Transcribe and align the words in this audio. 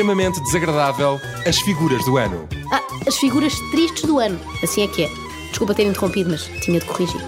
Extremamente 0.00 0.40
desagradável 0.40 1.20
as 1.46 1.58
figuras 1.58 2.02
do 2.06 2.16
ano. 2.16 2.48
Ah, 2.72 2.80
as 3.06 3.18
figuras 3.18 3.52
tristes 3.70 4.04
do 4.04 4.18
ano. 4.18 4.40
Assim 4.62 4.82
é 4.82 4.88
que 4.88 5.02
é. 5.02 5.08
Desculpa 5.50 5.74
ter 5.74 5.82
interrompido, 5.82 6.30
mas 6.30 6.44
tinha 6.64 6.80
de 6.80 6.86
corrigir. 6.86 7.20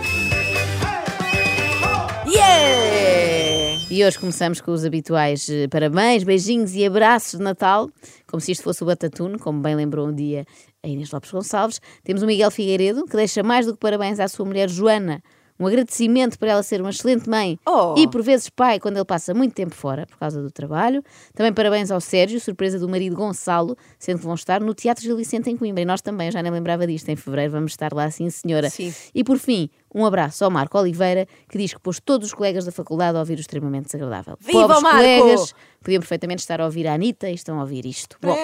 Yeah! 2.27 3.79
E 3.91 4.03
hoje 4.03 4.19
começamos 4.19 4.63
com 4.63 4.73
os 4.73 4.87
habituais 4.87 5.51
eh, 5.51 5.69
parabéns, 5.69 6.25
beijinhos 6.25 6.75
e 6.75 6.87
abraços 6.87 7.39
de 7.39 7.45
Natal, 7.45 7.91
como 8.27 8.41
se 8.41 8.53
isto 8.53 8.65
fosse 8.65 8.83
o 8.83 8.87
Batatuno, 8.87 9.39
como 9.39 9.61
bem 9.61 9.75
lembrou 9.75 10.09
um 10.09 10.15
dia 10.15 10.47
a 10.83 10.89
Inês 10.89 11.11
Lopes 11.11 11.31
Gonçalves. 11.31 11.79
Temos 12.03 12.23
o 12.23 12.27
Miguel 12.27 12.51
Figueiredo, 12.51 13.05
que 13.05 13.17
deixa 13.17 13.43
mais 13.43 13.67
do 13.67 13.75
que 13.75 13.81
parabéns 13.81 14.19
à 14.19 14.29
sua 14.29 14.47
mulher 14.47 14.71
Joana. 14.71 15.23
Um 15.61 15.67
agradecimento 15.67 16.39
por 16.39 16.49
ela 16.49 16.63
ser 16.63 16.81
uma 16.81 16.91
excelente 16.91 17.29
mãe 17.29 17.59
Oh. 17.67 17.95
e, 17.97 18.09
por 18.09 18.23
vezes, 18.23 18.49
pai 18.51 18.81
quando 18.81 18.97
ele 18.97 19.05
passa 19.05 19.33
muito 19.35 19.55
tempo 19.55 19.75
fora 19.75 20.07
por 20.07 20.19
causa 20.19 20.43
do 20.43 20.51
trabalho. 20.51 21.03
Também 21.35 21.53
parabéns 21.53 21.91
ao 21.91 22.01
Sérgio, 22.01 22.41
surpresa 22.41 22.79
do 22.79 22.89
marido 22.89 23.15
Gonçalo, 23.15 23.77
sendo 23.99 24.19
que 24.19 24.25
vão 24.25 24.35
estar 24.35 24.61
no 24.61 24.75
Teatro 24.75 25.03
Gil 25.05 25.17
Vicente 25.17 25.49
em 25.51 25.57
Coimbra. 25.57 25.83
E 25.83 25.85
nós 25.85 26.01
também, 26.01 26.29
eu 26.29 26.33
já 26.33 26.43
nem 26.43 26.51
lembrava 26.51 26.87
disto, 26.87 27.09
em 27.11 27.17
fevereiro 27.17 27.53
vamos 27.53 27.73
estar 27.73 27.93
lá, 27.93 28.11
sim, 28.11 28.29
senhora. 28.31 28.71
Sim. 28.71 28.93
E 29.15 29.23
por 29.23 29.39
fim, 29.39 29.69
um 29.95 30.05
abraço 30.07 30.45
ao 30.45 30.51
Marco 30.51 30.79
Oliveira, 30.79 31.27
que 31.49 31.59
diz 31.59 31.73
que 31.75 31.81
pôs 31.81 32.01
todos 32.01 32.29
os 32.29 32.35
colegas 32.35 32.65
da 32.65 32.73
faculdade 32.73 33.17
a 33.17 33.21
ouvir 33.21 33.39
o 33.39 33.41
extremamente 33.41 33.87
desagradável. 33.87 34.37
Viva 34.41 34.61
Pobres 34.63 34.83
Marco! 34.83 34.99
colegas 34.99 35.55
podiam 35.83 36.01
perfeitamente 36.01 36.41
estar 36.43 36.61
a 36.61 36.65
ouvir 36.65 36.87
a 36.87 36.95
Anitta 36.95 37.29
e 37.29 37.35
estão 37.35 37.59
a 37.59 37.63
ouvir 37.63 37.85
isto. 37.85 38.17
Bom. 38.23 38.37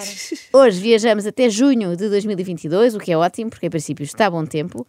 Hoje 0.52 0.80
viajamos 0.80 1.26
até 1.26 1.50
junho 1.50 1.94
de 1.96 2.08
2022, 2.08 2.94
o 2.94 2.98
que 2.98 3.12
é 3.12 3.18
ótimo, 3.18 3.50
porque 3.50 3.66
em 3.66 3.70
princípio 3.70 4.02
está 4.02 4.30
bom 4.30 4.44
tempo. 4.46 4.86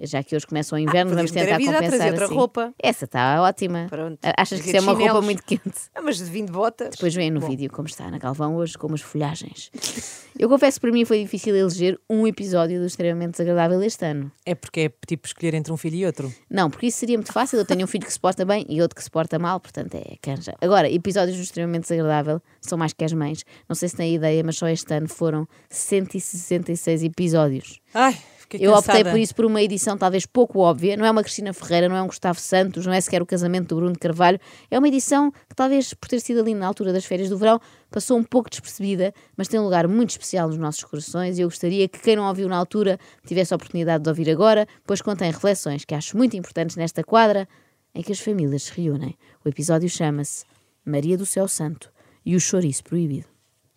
Já 0.00 0.22
que 0.22 0.34
hoje 0.34 0.46
começa 0.46 0.74
o 0.74 0.78
inverno, 0.78 1.12
Ah, 1.12 1.16
vamos 1.16 1.30
tentar 1.30 1.54
avisado, 1.54 1.78
compensar 1.84 2.08
outra 2.08 2.24
assim. 2.26 2.34
roupa. 2.34 2.74
Essa 2.82 3.04
está 3.04 3.40
ótima. 3.42 3.86
Pronto. 3.88 4.18
Achas 4.36 4.60
que 4.60 4.66
isso 4.68 4.76
é 4.76 4.80
uma 4.80 4.92
roupa 4.92 5.20
muito 5.20 5.44
quente? 5.44 5.62
Ah, 5.94 6.02
mas 6.02 6.16
de 6.18 6.24
vinho 6.24 6.46
de 6.46 6.52
botas. 6.52 6.90
Depois 6.90 7.14
vem 7.14 7.30
no 7.30 7.40
vídeo 7.40 7.70
como 7.70 7.86
está 7.86 8.10
na 8.10 8.18
Galvão 8.18 8.56
hoje, 8.56 8.76
com 8.76 8.88
umas 8.88 9.00
folhagens. 9.00 9.70
Eu 10.36 10.48
confesso 10.48 10.78
que 10.78 10.86
para 10.86 10.92
mim 10.92 11.04
foi 11.04 11.22
difícil 11.22 11.54
eleger 11.54 11.98
um 12.10 12.26
episódio 12.26 12.80
do 12.80 12.86
extremamente 12.86 13.32
desagradável 13.32 13.80
este 13.82 14.04
ano. 14.04 14.32
É 14.44 14.54
porque 14.54 14.80
é 14.80 14.92
tipo 15.06 15.26
escolher 15.26 15.54
entre 15.54 15.72
um 15.72 15.76
filho 15.76 15.96
e 15.96 16.06
outro. 16.06 16.34
Não, 16.50 16.68
porque 16.68 16.86
isso 16.86 16.98
seria 16.98 17.16
muito 17.16 17.32
fácil. 17.32 17.58
Eu 17.58 17.64
tenho 17.64 17.84
um 17.84 17.86
filho 17.86 18.04
que 18.04 18.12
se 18.12 18.18
porta 18.18 18.44
bem 18.44 18.66
e 18.68 18.82
outro 18.82 18.96
que 18.96 19.04
se 19.04 19.10
porta 19.10 19.38
mal, 19.38 19.60
portanto 19.60 19.94
é 19.94 20.16
canja. 20.20 20.54
Agora, 20.60 20.90
episódios 20.90 21.36
do 21.36 21.42
extremamente 21.42 21.82
desagradável 21.82 22.42
são 22.60 22.76
mais 22.76 22.92
que 22.92 23.04
as 23.04 23.12
mães. 23.12 23.44
Não 23.68 23.76
sei 23.76 23.88
se 23.88 23.96
têm 23.96 24.14
ideia, 24.14 24.42
mas 24.44 24.56
só 24.56 24.66
este 24.68 24.92
ano 24.92 25.08
foram 25.08 25.46
166 25.70 27.04
episódios. 27.04 27.80
Ai, 27.94 28.18
fiquei 28.54 28.66
Eu 28.66 28.72
optei 28.72 28.94
cansada. 28.94 29.10
por 29.10 29.18
isso 29.18 29.34
por 29.34 29.44
uma 29.44 29.62
edição 29.62 29.96
talvez 29.98 30.26
pouco 30.26 30.60
óbvia. 30.60 30.96
Não 30.96 31.04
é 31.04 31.10
uma 31.10 31.22
Cristina 31.22 31.52
Ferreira, 31.52 31.88
não 31.88 31.96
é 31.96 32.02
um 32.02 32.06
Gustavo 32.06 32.38
Santos, 32.40 32.86
não 32.86 32.92
é 32.92 33.00
sequer 33.00 33.20
o 33.22 33.26
casamento 33.26 33.68
do 33.68 33.76
Bruno 33.76 33.92
de 33.92 33.98
Carvalho. 33.98 34.38
É 34.70 34.78
uma 34.78 34.88
edição 34.88 35.30
que 35.30 35.54
talvez 35.54 35.92
por 35.94 36.08
ter 36.08 36.20
sido 36.20 36.40
ali 36.40 36.54
na 36.54 36.66
altura 36.66 36.92
das 36.92 37.04
férias 37.04 37.28
do 37.28 37.36
verão 37.36 37.60
passou 37.90 38.18
um 38.18 38.24
pouco 38.24 38.50
despercebida, 38.50 39.12
mas 39.36 39.48
tem 39.48 39.58
um 39.60 39.64
lugar 39.64 39.86
muito 39.88 40.10
especial 40.10 40.48
nos 40.48 40.58
nossos 40.58 40.82
corações 40.84 41.38
e 41.38 41.42
eu 41.42 41.48
gostaria 41.48 41.88
que 41.88 42.00
quem 42.00 42.16
não 42.16 42.26
ouviu 42.28 42.48
na 42.48 42.56
altura 42.56 42.98
tivesse 43.26 43.52
a 43.52 43.56
oportunidade 43.56 44.02
de 44.02 44.08
ouvir 44.08 44.30
agora, 44.30 44.66
pois 44.86 45.00
contém 45.00 45.30
reflexões 45.30 45.84
que 45.84 45.94
acho 45.94 46.16
muito 46.16 46.36
importantes 46.36 46.76
nesta 46.76 47.04
quadra 47.04 47.48
em 47.94 48.02
que 48.02 48.12
as 48.12 48.18
famílias 48.18 48.64
se 48.64 48.72
reúnem. 48.80 49.16
O 49.44 49.48
episódio 49.48 49.88
chama-se 49.88 50.44
Maria 50.84 51.16
do 51.16 51.24
Céu 51.24 51.46
Santo 51.46 51.92
e 52.26 52.34
o 52.34 52.40
chouriço 52.40 52.82
proibido. 52.82 53.26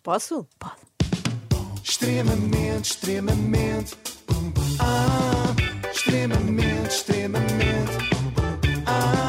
Posso? 0.02 0.46
Pode. 0.58 0.88
Extremamente, 1.84 2.90
extremamente. 2.90 3.96
Ah, 5.98 6.00
extremamente, 6.00 6.84
extremamente. 6.84 7.98
Ah, 8.86 9.27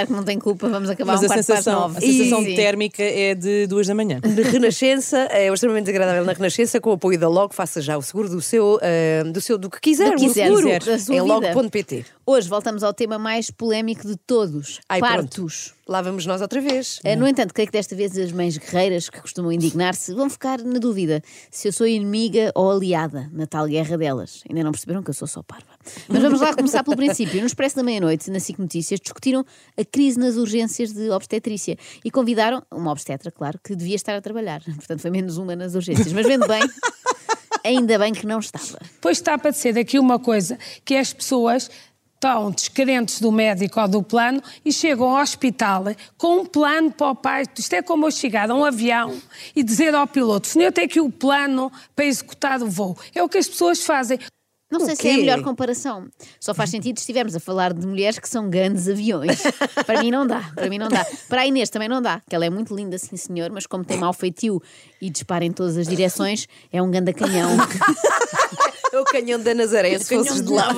avisar 0.00 0.06
que 0.06 0.12
não 0.12 0.22
tem 0.24 0.38
culpa, 0.38 0.68
vamos 0.68 0.88
acabar 0.90 1.12
Mas 1.12 1.22
um 1.22 1.24
a 1.24 1.28
quarto 1.28 1.42
sensação, 1.42 1.80
nove. 1.80 1.98
a 1.98 2.00
sensação 2.00 2.42
Sim. 2.42 2.54
térmica 2.54 3.02
é 3.02 3.34
de 3.34 3.66
duas 3.66 3.86
da 3.86 3.94
manhã. 3.94 4.20
de 4.20 4.42
Renascença, 4.42 5.18
é 5.30 5.50
o 5.50 5.54
extremamente 5.54 5.86
desagradável 5.86 6.24
na 6.24 6.32
Renascença, 6.32 6.80
com 6.80 6.90
o 6.90 6.92
apoio 6.94 7.18
da 7.18 7.28
Logo, 7.28 7.54
faça 7.54 7.80
já 7.80 7.96
o 7.96 8.02
seguro 8.02 8.28
do 8.28 8.40
seu, 8.40 8.78
eh, 8.82 9.22
do 9.24 9.40
seu 9.40 9.56
do 9.58 9.70
que 9.70 9.80
quiser, 9.80 10.10
Do 10.10 10.16
que 10.16 10.26
quiser, 10.26 10.46
seguro, 10.46 10.68
da 10.84 10.98
sua 10.98 11.14
em 11.14 11.20
logo.pt. 11.20 12.04
Hoje 12.26 12.48
voltamos 12.48 12.82
ao 12.82 12.92
tema 12.92 13.18
mais 13.18 13.50
polémico 13.50 14.06
de 14.06 14.16
todos: 14.16 14.80
Ai, 14.88 15.00
pronto. 15.00 15.46
Lá 15.90 16.00
vamos 16.00 16.24
nós 16.24 16.40
outra 16.40 16.60
vez. 16.60 17.00
Eh, 17.02 17.16
No 17.16 17.26
entanto, 17.26 17.52
creio 17.52 17.66
que 17.66 17.72
desta 17.72 17.96
vez 17.96 18.16
as 18.16 18.30
mães 18.30 18.56
guerreiras 18.56 19.10
que 19.10 19.20
costumam 19.20 19.50
indignar-se 19.50 20.14
vão 20.14 20.30
ficar 20.30 20.62
na 20.62 20.78
dúvida 20.78 21.20
se 21.50 21.66
eu 21.66 21.72
sou 21.72 21.84
inimiga 21.84 22.52
ou 22.54 22.70
aliada 22.70 23.28
na 23.32 23.44
tal 23.44 23.66
guerra 23.66 23.98
delas. 23.98 24.44
Ainda 24.48 24.62
não 24.62 24.70
perceberam 24.70 25.02
que 25.02 25.10
eu 25.10 25.14
sou 25.14 25.26
só 25.26 25.42
parva. 25.42 25.66
Mas 26.08 26.22
vamos 26.22 26.40
lá 26.40 26.54
começar 26.54 26.84
pelo 26.84 26.96
princípio. 26.96 27.40
No 27.40 27.46
Expresso 27.48 27.74
da 27.74 27.82
Meia-Noite, 27.82 28.30
na 28.30 28.38
SIC 28.38 28.60
Notícias, 28.60 29.00
discutiram 29.00 29.44
a 29.76 29.84
crise 29.84 30.16
nas 30.16 30.36
urgências 30.36 30.92
de 30.92 31.10
obstetrícia 31.10 31.76
e 32.04 32.08
convidaram 32.08 32.62
uma 32.70 32.92
obstetra, 32.92 33.32
claro, 33.32 33.58
que 33.58 33.74
devia 33.74 33.96
estar 33.96 34.14
a 34.14 34.20
trabalhar. 34.20 34.62
Portanto, 34.76 35.00
foi 35.00 35.10
menos 35.10 35.38
uma 35.38 35.56
nas 35.56 35.74
urgências. 35.74 36.12
Mas 36.12 36.24
vendo 36.24 36.46
bem, 36.46 36.62
ainda 37.64 37.98
bem 37.98 38.12
que 38.12 38.26
não 38.26 38.38
estava. 38.38 38.78
Pois 39.00 39.18
está 39.18 39.34
a 39.34 39.38
padecer 39.38 39.76
aqui 39.76 39.98
uma 39.98 40.20
coisa, 40.20 40.56
que 40.84 40.94
as 40.94 41.12
pessoas 41.12 41.68
estão 42.20 42.50
descrentes 42.50 43.18
do 43.18 43.32
médico 43.32 43.80
ou 43.80 43.88
do 43.88 44.02
plano 44.02 44.42
e 44.62 44.70
chegam 44.70 45.08
ao 45.16 45.22
hospital 45.22 45.84
com 46.18 46.40
um 46.40 46.44
plano 46.44 46.90
para 46.90 47.08
o 47.08 47.14
parto. 47.14 47.58
Isto 47.60 47.72
é 47.72 47.82
como 47.82 48.06
eu 48.06 48.10
chegar 48.10 48.50
a 48.50 48.54
um 48.54 48.62
avião 48.62 49.16
e 49.56 49.62
dizer 49.62 49.94
ao 49.94 50.06
piloto, 50.06 50.46
senhor, 50.46 50.70
tenho 50.70 50.86
aqui 50.86 51.00
o 51.00 51.10
plano 51.10 51.72
para 51.96 52.04
executar 52.04 52.62
o 52.62 52.68
voo. 52.68 52.96
É 53.14 53.22
o 53.22 53.28
que 53.28 53.38
as 53.38 53.48
pessoas 53.48 53.82
fazem. 53.82 54.18
Não 54.70 54.80
sei 54.80 54.94
se 54.94 55.08
é 55.08 55.14
a 55.14 55.16
melhor 55.16 55.42
comparação. 55.42 56.06
Só 56.38 56.54
faz 56.54 56.70
sentido 56.70 56.98
se 56.98 57.02
estivermos 57.02 57.34
a 57.34 57.40
falar 57.40 57.72
de 57.72 57.84
mulheres 57.84 58.18
que 58.18 58.28
são 58.28 58.48
grandes 58.48 58.86
aviões. 58.86 59.42
para 59.84 60.02
mim 60.02 60.10
não 60.10 60.26
dá, 60.26 60.52
para 60.54 60.68
mim 60.68 60.78
não 60.78 60.88
dá. 60.88 61.04
Para 61.28 61.40
a 61.40 61.46
Inês 61.46 61.70
também 61.70 61.88
não 61.88 62.02
dá, 62.02 62.20
que 62.28 62.36
ela 62.36 62.44
é 62.44 62.50
muito 62.50 62.76
linda, 62.76 62.96
sim 62.98 63.16
senhor, 63.16 63.50
mas 63.50 63.66
como 63.66 63.82
tem 63.82 63.96
mau 63.96 64.12
feitio 64.12 64.62
e 65.00 65.08
dispara 65.08 65.44
em 65.44 65.50
todas 65.50 65.76
as 65.78 65.88
direções, 65.88 66.46
é 66.70 66.80
um 66.82 66.90
ganda 66.90 67.12
canhão. 67.14 67.50
É 69.00 69.02
o 69.02 69.04
canhão 69.04 69.40
da 69.40 69.54
Nazaré, 69.54 69.98
se 69.98 70.14
fosses 70.14 70.42
de 70.42 70.52
lá. 70.52 70.68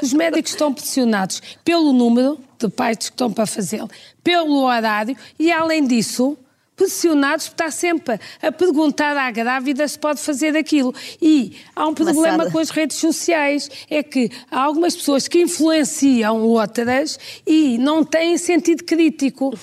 Os 0.00 0.14
médicos 0.14 0.52
estão 0.52 0.72
pressionados 0.72 1.42
pelo 1.62 1.92
número 1.92 2.38
de 2.58 2.68
partos 2.68 3.10
que 3.10 3.14
estão 3.14 3.30
para 3.30 3.44
fazê-lo, 3.44 3.90
pelo 4.22 4.62
horário 4.64 5.14
e, 5.38 5.52
além 5.52 5.86
disso, 5.86 6.38
pressionados 6.74 7.48
por 7.48 7.52
estar 7.52 7.70
sempre 7.70 8.18
a 8.40 8.50
perguntar 8.50 9.14
à 9.16 9.30
grávida 9.30 9.86
se 9.86 9.98
pode 9.98 10.20
fazer 10.20 10.56
aquilo. 10.56 10.94
E 11.20 11.56
há 11.76 11.86
um 11.86 11.92
problema 11.92 12.38
Maçada. 12.38 12.50
com 12.50 12.58
as 12.58 12.70
redes 12.70 12.96
sociais, 12.96 13.70
é 13.90 14.02
que 14.02 14.30
há 14.50 14.62
algumas 14.62 14.96
pessoas 14.96 15.28
que 15.28 15.42
influenciam 15.42 16.40
outras 16.42 17.18
e 17.46 17.76
não 17.76 18.02
têm 18.02 18.38
sentido 18.38 18.84
crítico. 18.84 19.54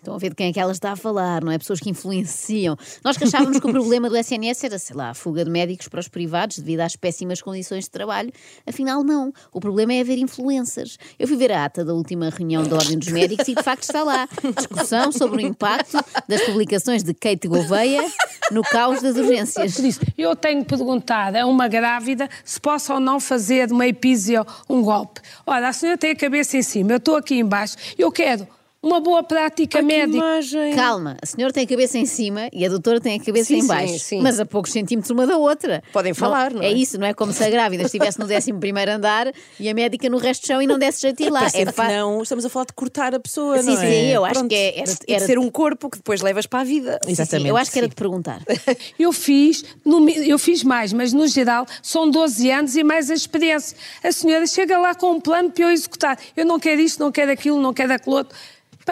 Estão 0.00 0.14
a 0.14 0.18
ver 0.18 0.30
de 0.30 0.34
quem 0.34 0.48
é 0.48 0.52
que 0.52 0.58
ela 0.58 0.72
está 0.72 0.92
a 0.92 0.96
falar, 0.96 1.44
não 1.44 1.52
é? 1.52 1.58
Pessoas 1.58 1.78
que 1.78 1.90
influenciam. 1.90 2.74
Nós 3.04 3.18
que 3.18 3.24
achávamos 3.24 3.60
que 3.60 3.66
o 3.66 3.70
problema 3.70 4.08
do 4.08 4.16
SNS 4.16 4.64
era, 4.64 4.78
sei 4.78 4.96
lá, 4.96 5.10
a 5.10 5.14
fuga 5.14 5.44
de 5.44 5.50
médicos 5.50 5.88
para 5.88 6.00
os 6.00 6.08
privados 6.08 6.58
devido 6.58 6.80
às 6.80 6.96
péssimas 6.96 7.42
condições 7.42 7.84
de 7.84 7.90
trabalho. 7.90 8.32
Afinal, 8.66 9.04
não. 9.04 9.30
O 9.52 9.60
problema 9.60 9.92
é 9.92 10.00
haver 10.00 10.16
influências. 10.16 10.96
Eu 11.18 11.28
fui 11.28 11.36
ver 11.36 11.52
a 11.52 11.66
ata 11.66 11.84
da 11.84 11.92
última 11.92 12.30
reunião 12.30 12.62
da 12.66 12.76
Ordem 12.76 12.98
dos 12.98 13.08
Médicos 13.08 13.46
e 13.46 13.54
de 13.54 13.62
facto 13.62 13.82
está 13.82 14.02
lá. 14.02 14.26
Discussão 14.56 15.12
sobre 15.12 15.44
o 15.44 15.46
impacto 15.46 15.98
das 16.26 16.40
publicações 16.44 17.02
de 17.02 17.12
Kate 17.12 17.46
Gouveia 17.46 18.02
no 18.50 18.62
caos 18.62 19.02
das 19.02 19.16
urgências. 19.16 19.76
Eu 20.16 20.34
tenho 20.34 20.64
perguntado 20.64 21.36
a 21.36 21.44
uma 21.44 21.68
grávida 21.68 22.26
se 22.42 22.58
posso 22.58 22.94
ou 22.94 23.00
não 23.00 23.20
fazer 23.20 23.66
de 23.66 23.74
uma 23.74 23.86
epísio 23.86 24.46
um 24.66 24.80
golpe. 24.80 25.20
Ora, 25.46 25.68
a 25.68 25.72
senhora 25.74 25.98
tem 25.98 26.12
a 26.12 26.16
cabeça 26.16 26.56
em 26.56 26.62
cima, 26.62 26.92
eu 26.92 26.96
estou 26.96 27.16
aqui 27.16 27.34
embaixo, 27.34 27.76
eu 27.98 28.10
quero 28.10 28.48
uma 28.82 28.98
boa 29.00 29.22
prática 29.22 29.78
Ai, 29.78 29.84
médica. 29.84 30.16
imagem. 30.16 30.74
Calma, 30.74 31.16
a 31.22 31.26
senhora 31.26 31.52
tem 31.52 31.64
a 31.64 31.66
cabeça 31.66 31.98
em 31.98 32.06
cima 32.06 32.48
e 32.52 32.64
a 32.64 32.68
doutora 32.68 32.98
tem 33.00 33.20
a 33.20 33.22
cabeça 33.22 33.48
Sim, 33.48 33.56
em 33.58 33.60
sim, 33.62 33.68
baixo, 33.68 33.98
sim. 33.98 34.20
mas 34.22 34.40
a 34.40 34.46
poucos 34.46 34.72
centímetros 34.72 35.10
uma 35.10 35.26
da 35.26 35.36
outra. 35.36 35.82
Podem 35.92 36.14
falar, 36.14 36.52
não 36.54 36.62
é? 36.62 36.66
É 36.68 36.72
isso, 36.72 36.98
não 36.98 37.06
é 37.06 37.12
como 37.12 37.30
se 37.32 37.44
a 37.44 37.50
grávida 37.50 37.82
estivesse 37.82 38.18
no 38.18 38.24
11 38.24 38.54
primeiro 38.54 38.90
andar 38.92 39.30
e 39.58 39.68
a 39.68 39.74
médica 39.74 40.08
no 40.08 40.16
resto 40.16 40.42
do 40.42 40.46
chão 40.46 40.62
e 40.62 40.66
não 40.66 40.78
desse 40.78 41.02
jeito 41.02 41.18
de 41.18 41.24
ir 41.24 41.30
lá. 41.30 41.46
É 41.52 41.66
fa- 41.70 41.88
não, 41.88 42.22
estamos 42.22 42.44
a 42.44 42.48
falar 42.48 42.64
de 42.64 42.72
cortar 42.72 43.14
a 43.14 43.20
pessoa, 43.20 43.58
Sim, 43.62 43.70
não 43.70 43.76
sim, 43.76 43.86
é? 43.86 44.16
eu 44.16 44.24
acho 44.24 44.34
Pronto. 44.34 44.48
que 44.48 44.54
é- 44.54 44.78
era, 44.80 44.90
E 45.06 45.12
era 45.12 45.20
de 45.20 45.26
ser 45.26 45.38
um 45.38 45.50
corpo 45.50 45.90
que 45.90 45.98
depois 45.98 46.22
levas 46.22 46.46
para 46.46 46.60
a 46.60 46.64
vida. 46.64 46.92
Sim, 47.02 47.06
sim, 47.08 47.12
Exatamente, 47.22 47.48
eu 47.50 47.56
acho 47.58 47.70
que 47.70 47.78
era 47.78 47.86
sim. 47.86 47.90
de 47.90 47.96
perguntar. 47.96 48.40
Eu 48.98 49.12
fiz, 49.12 49.64
no 49.84 50.08
eu 50.10 50.38
fiz 50.38 50.62
mais, 50.62 50.92
mas 50.92 51.12
no 51.12 51.26
geral 51.26 51.66
são 51.82 52.10
12 52.10 52.50
anos 52.50 52.76
e 52.76 52.82
mais 52.84 53.10
a 53.10 53.14
experiência. 53.14 53.76
A 54.02 54.10
senhora 54.12 54.46
chega 54.46 54.78
lá 54.78 54.94
com 54.94 55.12
um 55.12 55.20
plano 55.20 55.50
para 55.50 55.64
eu 55.64 55.70
executar. 55.70 56.18
Eu 56.36 56.44
não 56.46 56.58
quero 56.58 56.80
isto, 56.80 56.98
não 57.00 57.10
quero 57.12 57.30
aquilo, 57.30 57.60
não 57.60 57.72
quero 57.72 57.92
aquilo 57.92 58.16
outro. 58.16 58.36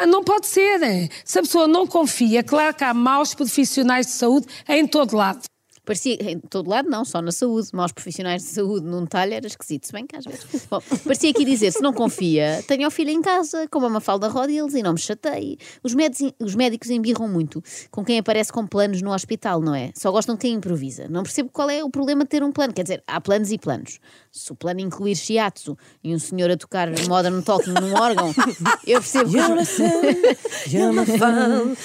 Não 0.07 0.23
pode 0.23 0.47
ser. 0.47 0.83
eh. 0.83 1.09
Se 1.25 1.39
a 1.39 1.43
pessoa 1.43 1.67
não 1.67 1.87
confia, 1.87 2.43
claro 2.43 2.75
que 2.75 2.85
há 2.85 2.95
maus 2.95 3.35
profissionais 3.35 4.07
de 4.07 4.13
saúde 4.13 4.47
em 4.69 4.87
todo 4.87 5.17
lado. 5.17 5.43
Parecia, 5.89 6.19
em 6.21 6.39
todo 6.39 6.69
lado 6.69 6.87
não, 6.91 7.03
só 7.03 7.23
na 7.23 7.33
saúde. 7.33 7.71
Maus 7.73 7.93
profissionais 7.93 8.43
de 8.43 8.51
saúde 8.51 8.85
num 8.85 9.07
talho 9.07 9.33
era 9.33 9.47
esquisito, 9.47 9.87
se 9.87 9.93
bem 9.93 10.07
que 10.07 10.15
às 10.15 10.25
vezes. 10.27 10.45
Bom, 10.71 10.83
parecia 11.03 11.31
aqui 11.31 11.47
dizer, 11.47 11.73
se 11.73 11.81
não 11.81 11.95
confia, 11.95 12.63
tenha 12.69 12.87
o 12.87 12.91
filho 12.91 13.09
em 13.09 13.23
casa, 13.23 13.67
como 13.71 13.87
a 13.87 13.89
Mafalda 13.89 14.29
Rodils 14.29 14.75
e 14.75 14.83
não 14.83 14.93
me 14.93 14.99
chateie. 14.99 15.57
Os 15.83 15.95
médicos, 15.95 16.35
os 16.39 16.55
médicos 16.55 16.91
embirram 16.91 17.27
muito 17.27 17.65
com 17.91 18.05
quem 18.05 18.19
aparece 18.19 18.53
com 18.53 18.67
planos 18.67 19.01
no 19.01 19.15
hospital, 19.15 19.63
não 19.63 19.75
é? 19.75 19.91
Só 19.95 20.13
gostam 20.13 20.35
de 20.35 20.43
quem 20.43 20.53
improvisa. 20.53 21.09
Não 21.09 21.23
percebo 21.23 21.49
qual 21.51 21.71
é 21.71 21.83
o 21.83 21.89
problema 21.89 22.25
de 22.25 22.29
ter 22.29 22.43
um 22.43 22.53
plano. 22.53 22.75
Quer 22.75 22.83
dizer, 22.83 23.03
há 23.07 23.19
planos 23.19 23.51
e 23.51 23.57
planos. 23.57 23.99
Se 24.31 24.53
o 24.53 24.55
plano 24.55 24.81
incluir 24.81 25.17
shiatsu 25.17 25.75
e 26.05 26.15
um 26.15 26.19
senhor 26.19 26.51
a 26.51 26.57
tocar 26.59 26.91
modern 27.09 27.41
talking 27.41 27.73
num 27.73 27.95
órgão, 27.95 28.35
eu 28.87 29.01
percebo 29.01 29.31
que... 29.31 29.39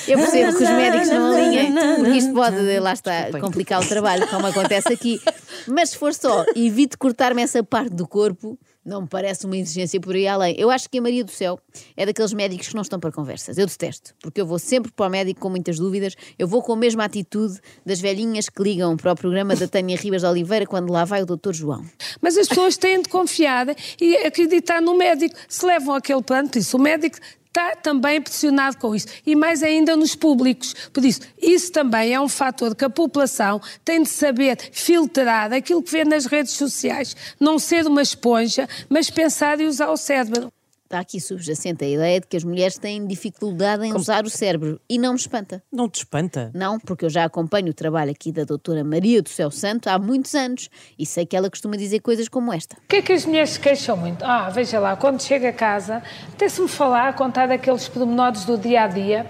Eu 0.07 0.17
percebo 0.17 0.57
que 0.57 0.63
os 0.63 0.69
médicos 0.69 1.09
não 1.09 1.33
alinhem, 1.33 1.73
porque 1.95 2.17
isto 2.17 2.33
pode, 2.33 2.79
lá 2.79 2.91
está, 2.91 3.39
complicar 3.39 3.79
o 3.79 3.92
trabalho, 3.93 4.27
como 4.27 4.47
acontece 4.47 4.91
aqui. 4.91 5.21
Mas 5.67 5.91
se 5.91 5.97
for 5.97 6.13
só, 6.13 6.45
evite 6.55 6.97
cortar-me 6.97 7.41
essa 7.41 7.63
parte 7.63 7.93
do 7.93 8.07
corpo, 8.07 8.57
não 8.85 9.03
me 9.03 9.07
parece 9.07 9.45
uma 9.45 9.55
exigência 9.55 9.99
por 9.99 10.15
aí 10.15 10.27
além. 10.27 10.55
Eu 10.57 10.69
acho 10.69 10.89
que 10.89 10.97
a 10.97 11.01
Maria 11.01 11.23
do 11.23 11.31
Céu 11.31 11.59
é 11.95 12.05
daqueles 12.05 12.33
médicos 12.33 12.67
que 12.67 12.75
não 12.75 12.81
estão 12.81 12.99
para 12.99 13.11
conversas. 13.11 13.57
Eu 13.57 13.65
detesto, 13.65 14.13
porque 14.21 14.41
eu 14.41 14.45
vou 14.45 14.59
sempre 14.59 14.91
para 14.91 15.07
o 15.07 15.09
médico 15.09 15.39
com 15.39 15.49
muitas 15.49 15.77
dúvidas, 15.77 16.15
eu 16.37 16.47
vou 16.47 16.61
com 16.61 16.73
a 16.73 16.75
mesma 16.75 17.05
atitude 17.05 17.59
das 17.85 18.01
velhinhas 18.01 18.49
que 18.49 18.61
ligam 18.61 18.97
para 18.97 19.13
o 19.13 19.15
programa 19.15 19.55
da 19.55 19.67
Tânia 19.67 19.95
Ribas 19.95 20.21
de 20.21 20.27
Oliveira 20.27 20.65
quando 20.65 20.91
lá 20.91 21.05
vai 21.05 21.21
o 21.21 21.25
Dr. 21.25 21.53
João. 21.53 21.85
Mas 22.21 22.37
as 22.37 22.47
pessoas 22.47 22.75
têm 22.75 23.01
de 23.01 23.09
confiar 23.09 23.67
e 24.01 24.17
acreditar 24.17 24.81
no 24.81 24.97
médico. 24.97 25.35
Se 25.47 25.65
levam 25.65 25.95
aquele 25.95 26.21
plano, 26.21 26.49
isso 26.55 26.75
o 26.75 26.81
médico 26.81 27.17
está 27.53 27.75
também 27.75 28.19
pressionado 28.19 28.77
com 28.77 28.95
isso. 28.95 29.07
E 29.23 29.35
mais 29.35 29.61
ainda 29.61 29.95
nos 29.95 30.15
públicos. 30.15 30.73
Por 30.91 31.05
isso, 31.05 31.21
isso 31.39 31.71
também 31.71 32.11
é 32.11 32.19
um 32.19 32.27
fator 32.27 32.75
que 32.75 32.83
a 32.83 32.89
população 32.89 33.61
tem 33.85 34.01
de 34.01 34.09
saber 34.09 34.57
filtrar 34.71 35.53
aquilo 35.53 35.83
que 35.83 35.91
vê 35.91 36.03
nas 36.03 36.25
redes 36.25 36.53
sociais. 36.53 37.15
Não 37.39 37.59
ser 37.59 37.85
uma 37.85 38.01
esponja, 38.01 38.67
mas 38.89 39.09
pensar 39.09 39.61
e 39.61 39.67
usar 39.67 39.91
o 39.91 39.97
cérebro. 39.97 40.51
Está 40.93 41.01
aqui 41.01 41.19
subjacente 41.19 41.83
a 41.83 41.87
ideia 41.87 42.19
de 42.21 42.27
que 42.27 42.37
as 42.37 42.43
mulheres 42.43 42.77
têm 42.77 43.07
dificuldade 43.07 43.83
em 43.83 43.95
usar 43.95 44.25
o 44.25 44.29
cérebro. 44.29 44.79
E 44.87 44.99
não 44.99 45.13
me 45.13 45.19
espanta. 45.19 45.63
Não 45.71 45.89
te 45.89 45.95
espanta? 45.95 46.51
Não, 46.53 46.79
porque 46.79 47.03
eu 47.03 47.09
já 47.09 47.23
acompanho 47.23 47.69
o 47.69 47.73
trabalho 47.73 48.11
aqui 48.11 48.31
da 48.31 48.43
doutora 48.43 48.83
Maria 48.83 49.19
do 49.19 49.27
Céu 49.27 49.49
Santo 49.49 49.87
há 49.87 49.97
muitos 49.97 50.35
anos 50.35 50.69
e 50.95 51.03
sei 51.03 51.25
que 51.25 51.35
ela 51.35 51.49
costuma 51.49 51.77
dizer 51.77 51.99
coisas 52.01 52.29
como 52.29 52.53
esta. 52.53 52.75
O 52.75 52.87
que 52.87 52.97
é 52.97 53.01
que 53.01 53.11
as 53.11 53.25
mulheres 53.25 53.49
se 53.49 53.59
queixam 53.59 53.97
muito? 53.97 54.23
Ah, 54.23 54.51
veja 54.51 54.79
lá, 54.79 54.95
quando 54.95 55.19
chega 55.19 55.49
a 55.49 55.53
casa, 55.53 56.03
até-se-me 56.31 56.67
falar, 56.67 57.15
contar 57.15 57.47
daqueles 57.47 57.87
pormenores 57.87 58.45
do 58.45 58.55
dia 58.55 58.83
a 58.83 58.87
dia, 58.87 59.25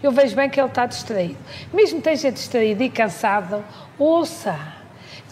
eu 0.00 0.12
vejo 0.12 0.36
bem 0.36 0.48
que 0.48 0.60
ele 0.60 0.68
está 0.68 0.86
distraído. 0.86 1.38
Mesmo 1.74 2.00
que 2.00 2.10
esteja 2.10 2.30
distraído 2.30 2.80
e 2.80 2.88
cansado, 2.88 3.64
ouça. 3.98 4.81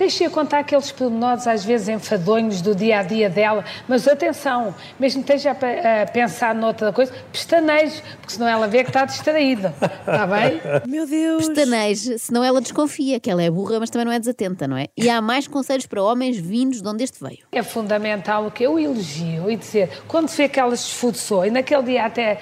Deixe-a 0.00 0.30
contar 0.30 0.60
aqueles 0.60 0.90
pormenores, 0.90 1.46
às 1.46 1.62
vezes 1.62 1.86
enfadonhos 1.90 2.62
do 2.62 2.74
dia 2.74 3.00
a 3.00 3.02
dia 3.02 3.28
dela, 3.28 3.62
mas 3.86 4.08
atenção, 4.08 4.74
mesmo 4.98 5.22
que 5.22 5.30
esteja 5.30 5.50
a 5.50 5.54
pe- 5.54 5.66
a 5.86 6.06
pensar 6.10 6.54
noutra 6.54 6.90
coisa, 6.90 7.12
pestaneje, 7.30 8.02
porque 8.18 8.32
senão 8.32 8.48
ela 8.48 8.66
vê 8.66 8.82
que 8.82 8.88
está 8.88 9.04
distraída. 9.04 9.74
Está 9.82 10.26
bem? 10.26 10.58
Meu 10.86 11.06
Deus. 11.06 11.46
Pestaneje, 11.48 12.18
senão 12.18 12.42
ela 12.42 12.62
desconfia 12.62 13.20
que 13.20 13.30
ela 13.30 13.42
é 13.42 13.50
burra, 13.50 13.78
mas 13.78 13.90
também 13.90 14.06
não 14.06 14.12
é 14.12 14.18
desatenta, 14.18 14.66
não 14.66 14.78
é? 14.78 14.86
E 14.96 15.10
há 15.10 15.20
mais 15.20 15.46
conselhos 15.46 15.84
para 15.84 16.02
homens 16.02 16.38
vindos 16.38 16.80
de 16.80 16.88
onde 16.88 17.04
este 17.04 17.22
veio. 17.22 17.40
É 17.52 17.62
fundamental 17.62 18.46
o 18.46 18.50
que 18.50 18.62
eu 18.64 18.78
elogio 18.78 19.50
e 19.50 19.56
dizer, 19.56 19.90
quando 20.08 20.30
se 20.30 20.38
vê 20.38 20.48
que 20.48 20.58
ela 20.58 20.74
se 20.76 20.84
esforçou 20.86 21.44
e 21.44 21.50
naquele 21.50 21.82
dia 21.82 22.06
até 22.06 22.40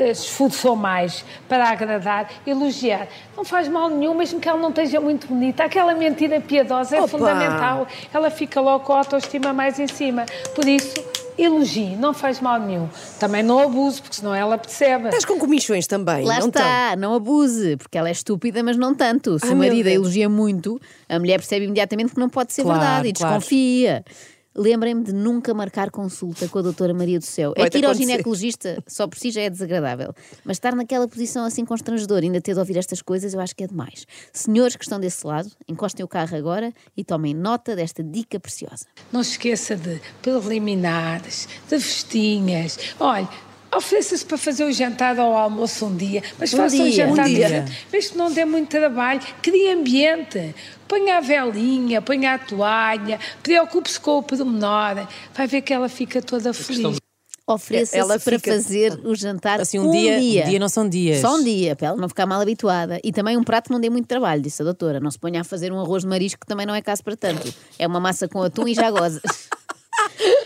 esforçou 0.00 0.74
mais 0.76 1.24
para 1.48 1.68
agradar, 1.68 2.28
elogiar. 2.46 3.08
Não 3.36 3.44
faz 3.44 3.68
mal 3.68 3.88
nenhum, 3.90 4.14
mesmo 4.14 4.40
que 4.40 4.48
ela 4.48 4.58
não 4.60 4.70
esteja 4.70 5.00
muito 5.00 5.26
bonita. 5.26 5.64
Aquela 5.64 5.94
mentira 5.94 6.40
piedosa 6.40 6.96
é 6.96 6.98
Opa! 7.00 7.08
fundamental. 7.08 7.86
Ela 8.12 8.30
fica 8.30 8.60
logo 8.60 8.84
com 8.84 8.92
a 8.92 8.98
autoestima 8.98 9.52
mais 9.52 9.78
em 9.78 9.86
cima. 9.88 10.24
Por 10.54 10.66
isso, 10.66 10.94
elogie, 11.38 11.96
não 11.96 12.12
faz 12.12 12.40
mal 12.40 12.60
nenhum. 12.60 12.88
Também 13.18 13.42
não 13.42 13.58
abuse, 13.58 14.00
porque 14.02 14.16
senão 14.16 14.34
ela 14.34 14.58
percebe. 14.58 15.06
Estás 15.06 15.24
com 15.24 15.38
comichões 15.38 15.86
também, 15.86 16.24
Lá 16.24 16.38
não 16.40 16.48
está, 16.48 16.94
não 16.96 17.14
abuse, 17.14 17.76
porque 17.76 17.96
ela 17.96 18.08
é 18.08 18.12
estúpida, 18.12 18.62
mas 18.62 18.76
não 18.76 18.94
tanto. 18.94 19.38
Se 19.38 19.46
Ai, 19.46 19.52
o 19.52 19.56
marido 19.56 19.88
elogia 19.88 20.28
muito, 20.28 20.80
a 21.08 21.18
mulher 21.18 21.38
percebe 21.38 21.64
imediatamente 21.64 22.12
que 22.12 22.20
não 22.20 22.28
pode 22.28 22.52
ser 22.52 22.62
Claro, 22.62 22.80
verdade 22.80 23.08
e 23.08 23.12
claro. 23.12 23.34
desconfia. 23.38 24.04
Lembrem-me 24.54 25.02
de 25.02 25.12
nunca 25.12 25.54
marcar 25.54 25.90
consulta 25.90 26.46
com 26.48 26.58
a 26.58 26.62
doutora 26.62 26.92
Maria 26.92 27.18
do 27.18 27.24
Céu. 27.24 27.52
É 27.56 27.60
Vai-te 27.60 27.72
que 27.72 27.78
ir 27.78 27.84
ao 27.84 27.90
acontecer. 27.92 28.10
ginecologista 28.12 28.84
só 28.86 29.06
por 29.08 29.18
si 29.18 29.30
já 29.30 29.40
é 29.42 29.48
desagradável. 29.50 30.12
Mas 30.44 30.56
estar 30.56 30.74
naquela 30.74 31.08
posição 31.08 31.44
assim 31.44 31.64
constrangedora, 31.64 32.24
ainda 32.24 32.40
ter 32.40 32.52
de 32.54 32.58
ouvir 32.60 32.76
estas 32.76 33.00
coisas, 33.00 33.32
eu 33.32 33.40
acho 33.40 33.56
que 33.56 33.64
é 33.64 33.66
demais. 33.66 34.06
Senhores 34.32 34.76
que 34.76 34.84
estão 34.84 35.00
desse 35.00 35.26
lado, 35.26 35.50
encostem 35.66 36.04
o 36.04 36.08
carro 36.08 36.36
agora 36.36 36.72
e 36.96 37.02
tomem 37.02 37.32
nota 37.34 37.74
desta 37.74 38.02
dica 38.02 38.38
preciosa. 38.38 38.84
Não 39.10 39.22
se 39.24 39.32
esqueça 39.32 39.74
de 39.76 40.00
preliminares, 40.20 41.48
de 41.68 41.80
festinhas. 41.80 42.78
Olha, 43.00 43.28
ofereça-se 43.74 44.24
para 44.24 44.36
fazer 44.36 44.64
o 44.64 44.72
jantar 44.72 45.18
ou 45.18 45.32
o 45.32 45.36
almoço 45.36 45.86
um 45.86 45.96
dia, 45.96 46.22
mas 46.38 46.52
Um 46.52 46.58
faça 46.58 46.76
um 46.76 46.84
dia. 46.84 46.92
jantar 47.08 47.26
Um 47.26 47.34
dia. 47.34 47.64
Mesmo 47.92 48.12
que 48.12 48.18
não 48.18 48.30
dê 48.30 48.44
muito 48.44 48.68
trabalho, 48.68 49.20
crie 49.40 49.70
ambiente. 49.70 50.54
Ponha 50.92 51.16
a 51.16 51.20
velinha, 51.22 52.02
ponha 52.02 52.34
a 52.34 52.38
toalha, 52.38 53.18
preocupe-se 53.42 53.98
com 53.98 54.18
o 54.18 54.22
pormenor. 54.22 55.08
Vai 55.34 55.46
ver 55.46 55.62
que 55.62 55.72
ela 55.72 55.88
fica 55.88 56.20
toda 56.20 56.52
feliz. 56.52 56.98
Ofereça-se 57.46 57.96
Ela 57.98 58.20
para 58.20 58.38
fica- 58.38 58.52
fazer 58.52 59.00
o 59.02 59.14
jantar 59.14 59.58
Assim, 59.58 59.78
um 59.78 59.90
dia- 59.90 60.18
um 60.44 60.48
dia 60.50 60.58
não 60.58 60.68
são 60.68 60.86
dias. 60.86 61.22
Só 61.22 61.36
um 61.36 61.42
dia, 61.42 61.74
para 61.74 61.88
ela 61.88 61.96
não 61.96 62.10
ficar 62.10 62.26
mal 62.26 62.42
habituada. 62.42 63.00
E 63.02 63.10
também 63.10 63.38
um 63.38 63.42
prato 63.42 63.68
que 63.68 63.72
não 63.72 63.80
dê 63.80 63.88
muito 63.88 64.06
trabalho, 64.06 64.42
disse 64.42 64.60
a 64.60 64.66
doutora. 64.66 65.00
Não 65.00 65.10
se 65.10 65.18
ponha 65.18 65.40
a 65.40 65.44
fazer 65.44 65.72
um 65.72 65.80
arroz 65.80 66.02
de 66.02 66.08
marisco 66.10 66.40
que 66.40 66.46
também 66.46 66.66
não 66.66 66.74
é 66.74 66.82
caso 66.82 67.02
para 67.02 67.16
tanto. 67.16 67.52
É 67.78 67.86
uma 67.86 67.98
massa 67.98 68.28
com 68.28 68.42
atum 68.42 68.68
e 68.68 68.74
já 68.74 68.90
goza. 68.90 69.22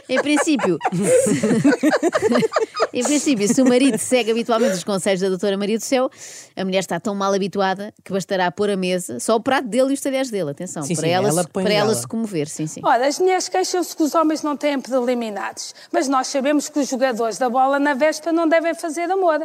Em 0.09 0.21
princípio, 0.21 0.79
em 2.93 3.03
princípio, 3.03 3.49
se 3.53 3.61
o 3.61 3.69
marido 3.69 3.99
segue 3.99 4.31
habitualmente 4.31 4.75
os 4.75 4.85
conselhos 4.85 5.21
da 5.21 5.29
doutora 5.29 5.57
Maria 5.57 5.79
do 5.79 5.85
Céu, 5.85 6.11
a 6.57 6.65
mulher 6.65 6.81
está 6.81 6.99
tão 7.01 7.15
mal 7.15 7.33
habituada 7.35 7.93
que 8.05 8.13
bastará 8.13 8.51
pôr 8.51 8.71
a 8.71 8.77
mesa 8.77 9.19
só 9.21 9.37
o 9.37 9.41
prato 9.41 9.69
dele 9.69 9.91
e 9.91 9.95
os 9.95 10.01
talheres 10.01 10.31
dele. 10.31 10.51
Atenção, 10.51 10.83
Sim, 10.83 10.95
para, 10.95 11.07
sim, 11.07 11.13
ela, 11.13 11.29
ela 11.29 11.43
se- 11.43 11.49
para 11.49 11.73
ela 11.73 11.95
se 11.95 12.07
comover. 12.07 12.49
Sim, 12.49 12.67
sim. 12.67 12.81
Ora, 12.85 13.07
as 13.07 13.19
mulheres 13.19 13.49
queixam-se 13.49 13.97
que 13.97 14.03
os 14.03 14.15
homens 14.15 14.43
não 14.43 14.57
têm 14.57 14.81
preliminares, 14.81 15.75
mas 15.93 16.09
nós 16.09 16.27
sabemos 16.29 16.69
que 16.69 16.79
os 16.79 16.89
jogadores 16.89 17.39
da 17.39 17.49
bola 17.51 17.79
na 17.79 17.95
véspera 17.95 18.33
não 18.33 18.49
devem 18.49 18.75
fazer 18.75 19.11
amor, 19.11 19.41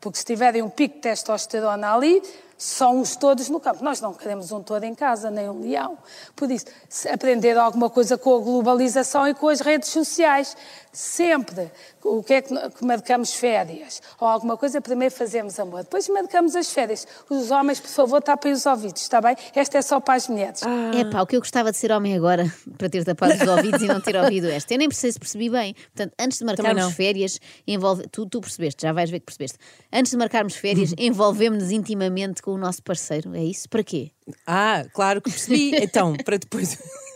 porque 0.00 0.18
se 0.18 0.24
tiverem 0.24 0.62
um 0.62 0.68
pico 0.70 0.96
de 0.96 1.00
testosterona 1.02 1.94
ali, 1.94 2.22
são 2.56 3.00
os 3.00 3.16
todos 3.16 3.48
no 3.48 3.60
campo. 3.60 3.84
Nós 3.84 4.00
não 4.00 4.14
queremos 4.14 4.52
um 4.52 4.62
touro 4.62 4.84
em 4.84 4.94
casa, 4.94 5.30
nem 5.30 5.48
um 5.48 5.60
leão. 5.60 5.98
Por 6.34 6.50
isso, 6.50 6.66
se 6.88 7.08
aprender 7.08 7.56
alguma 7.56 7.90
coisa 7.90 8.16
com 8.16 8.36
a 8.36 8.40
globalização 8.40 9.28
e 9.28 9.34
com 9.34 9.48
as 9.48 9.60
redes 9.60 9.88
sociais. 9.90 10.56
Sempre, 10.92 11.70
o 12.02 12.22
que 12.22 12.32
é 12.32 12.42
que 12.42 12.54
que 12.70 12.84
marcamos 12.84 13.34
férias 13.34 14.00
ou 14.18 14.26
alguma 14.26 14.56
coisa, 14.56 14.80
primeiro 14.80 15.14
fazemos 15.14 15.58
amor, 15.58 15.82
depois 15.82 16.08
marcamos 16.08 16.56
as 16.56 16.70
férias. 16.70 17.06
Os 17.28 17.50
homens, 17.50 17.80
por 17.80 17.90
favor, 17.90 18.22
tapem 18.22 18.52
os 18.52 18.64
ouvidos, 18.64 19.02
está 19.02 19.20
bem? 19.20 19.36
Esta 19.54 19.78
é 19.78 19.82
só 19.82 20.00
para 20.00 20.14
as 20.14 20.28
mulheres. 20.28 20.62
É 20.94 21.04
pá, 21.04 21.20
o 21.22 21.26
que 21.26 21.36
eu 21.36 21.40
gostava 21.40 21.70
de 21.70 21.76
ser 21.76 21.92
homem 21.92 22.14
agora, 22.14 22.50
para 22.78 22.88
ter 22.88 23.04
tapado 23.04 23.34
os 23.34 23.48
ouvidos 23.48 23.82
e 23.82 23.86
não 23.86 24.00
ter 24.00 24.16
ouvido 24.16 24.46
esta. 24.48 24.72
Eu 24.72 24.78
nem 24.78 24.90
sei 24.90 25.12
se 25.12 25.18
percebi 25.18 25.50
bem. 25.50 25.74
Portanto, 25.74 26.14
antes 26.18 26.38
de 26.38 26.44
marcarmos 26.44 26.94
férias, 26.94 27.38
envolve... 27.66 28.08
tu, 28.08 28.24
tu 28.26 28.40
percebeste, 28.40 28.82
já 28.82 28.92
vais 28.92 29.10
ver 29.10 29.20
que 29.20 29.26
percebeste. 29.26 29.58
Antes 29.92 30.12
de 30.12 30.16
marcarmos 30.16 30.54
férias, 30.56 30.94
envolvemos-nos 30.98 31.70
intimamente 31.70 32.40
com 32.46 32.52
o 32.52 32.58
nosso 32.58 32.80
parceiro. 32.80 33.34
É 33.34 33.42
isso? 33.42 33.68
Para 33.68 33.82
quê? 33.82 34.12
Ah, 34.46 34.84
claro 34.94 35.20
que 35.20 35.28
percebi. 35.28 35.74
Então, 35.82 36.14
para 36.24 36.38
depois. 36.38 36.78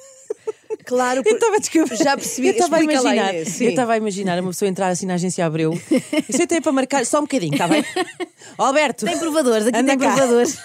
Claro, 0.84 1.22
Eu 1.26 1.34
estava 1.34 1.56
a 1.56 1.58
descobrir. 1.58 1.96
Já 1.96 2.16
percebi. 2.16 2.49
Eu 2.49 2.52
estava 2.54 2.76
a 2.76 2.82
imaginar. 2.82 3.34
Eu 3.34 3.42
estava 3.42 3.92
a 3.92 3.96
imaginar 3.96 4.40
uma 4.40 4.50
pessoa 4.50 4.68
entrar 4.68 4.88
assim 4.88 5.06
na 5.06 5.14
agência 5.14 5.44
Abreu. 5.44 5.72
Eu 5.90 6.37
sentei 6.37 6.60
para 6.60 6.72
marcar 6.72 7.04
só 7.06 7.18
um 7.18 7.22
bocadinho, 7.22 7.52
está 7.52 7.66
bem? 7.68 7.84
Alberto. 8.58 9.04
Tem 9.06 9.18
provadores, 9.18 9.66
aqui 9.66 9.82
tem 9.84 9.99
cá. 9.99 10.14
provadores. 10.14 10.58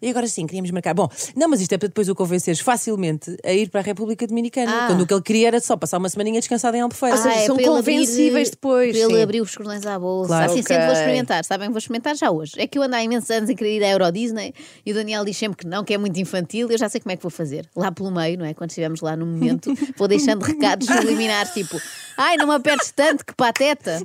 E 0.00 0.08
agora 0.10 0.26
sim, 0.26 0.46
queríamos 0.46 0.70
marcar. 0.70 0.94
Bom, 0.94 1.08
não, 1.34 1.48
mas 1.48 1.60
isto 1.60 1.72
é 1.72 1.78
para 1.78 1.88
depois 1.88 2.08
o 2.08 2.14
convenceres 2.14 2.60
facilmente 2.60 3.36
a 3.44 3.52
ir 3.52 3.68
para 3.70 3.80
a 3.80 3.84
República 3.84 4.26
Dominicana. 4.26 4.84
Ah. 4.84 4.86
Quando 4.88 5.02
o 5.02 5.06
que 5.06 5.14
ele 5.14 5.22
queria 5.22 5.48
era 5.48 5.60
só 5.60 5.76
passar 5.76 5.98
uma 5.98 6.08
semaninha 6.08 6.40
descansada 6.40 6.76
em 6.76 6.80
Albufeira. 6.80 7.16
seja, 7.16 7.46
são 7.46 7.56
para 7.56 7.64
ele 7.64 7.78
abrir- 7.78 7.94
convencíveis 7.96 8.50
depois, 8.50 8.96
Para 8.96 9.06
ele 9.12 9.22
abrir 9.22 9.40
os 9.40 9.54
cordões 9.54 9.84
à 9.86 9.98
bolsa. 9.98 10.28
Claro. 10.28 10.52
Assim 10.52 10.62
sempre 10.62 10.84
vou 10.86 10.94
experimentar. 10.94 11.44
Sabem, 11.44 11.68
vou 11.68 11.78
experimentar 11.78 12.16
já 12.16 12.30
hoje. 12.30 12.52
É 12.56 12.66
que 12.66 12.78
eu 12.78 12.82
ando 12.82 12.94
há 12.96 13.02
imensos 13.02 13.30
anos 13.30 13.50
a 13.50 13.54
querer 13.54 13.76
ir 13.76 13.84
à 13.84 13.88
Euro 13.90 14.10
Disney 14.12 14.54
e 14.84 14.92
o 14.92 14.94
Daniel 14.94 15.24
diz 15.24 15.36
sempre 15.36 15.56
que 15.58 15.66
não, 15.66 15.84
que 15.84 15.92
é 15.94 15.98
muito 15.98 16.18
infantil. 16.18 16.70
Eu 16.70 16.78
já 16.78 16.88
sei 16.88 17.00
como 17.00 17.12
é 17.12 17.16
que 17.16 17.22
vou 17.22 17.30
fazer. 17.30 17.68
Lá 17.76 17.90
pelo 17.92 18.10
meio, 18.10 18.38
não 18.38 18.44
é? 18.46 18.54
Quando 18.54 18.70
estivermos 18.70 19.00
lá 19.00 19.16
no 19.16 19.25
momento, 19.26 19.74
vou 19.96 20.08
deixando 20.08 20.42
recados 20.42 20.86
subliminares 20.86 21.52
tipo: 21.52 21.80
Ai, 22.16 22.36
não 22.36 22.46
me 22.46 22.54
apertes 22.54 22.92
tanto, 22.94 23.24
que 23.24 23.34
pateta. 23.34 24.00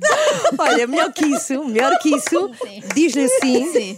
Olha, 0.58 0.86
melhor 0.86 1.12
que 1.12 1.24
isso, 1.24 1.64
melhor 1.64 1.98
que 1.98 2.14
isso, 2.14 2.50
diz-lhe 2.94 3.24
assim: 3.24 3.72
Sim. 3.72 3.96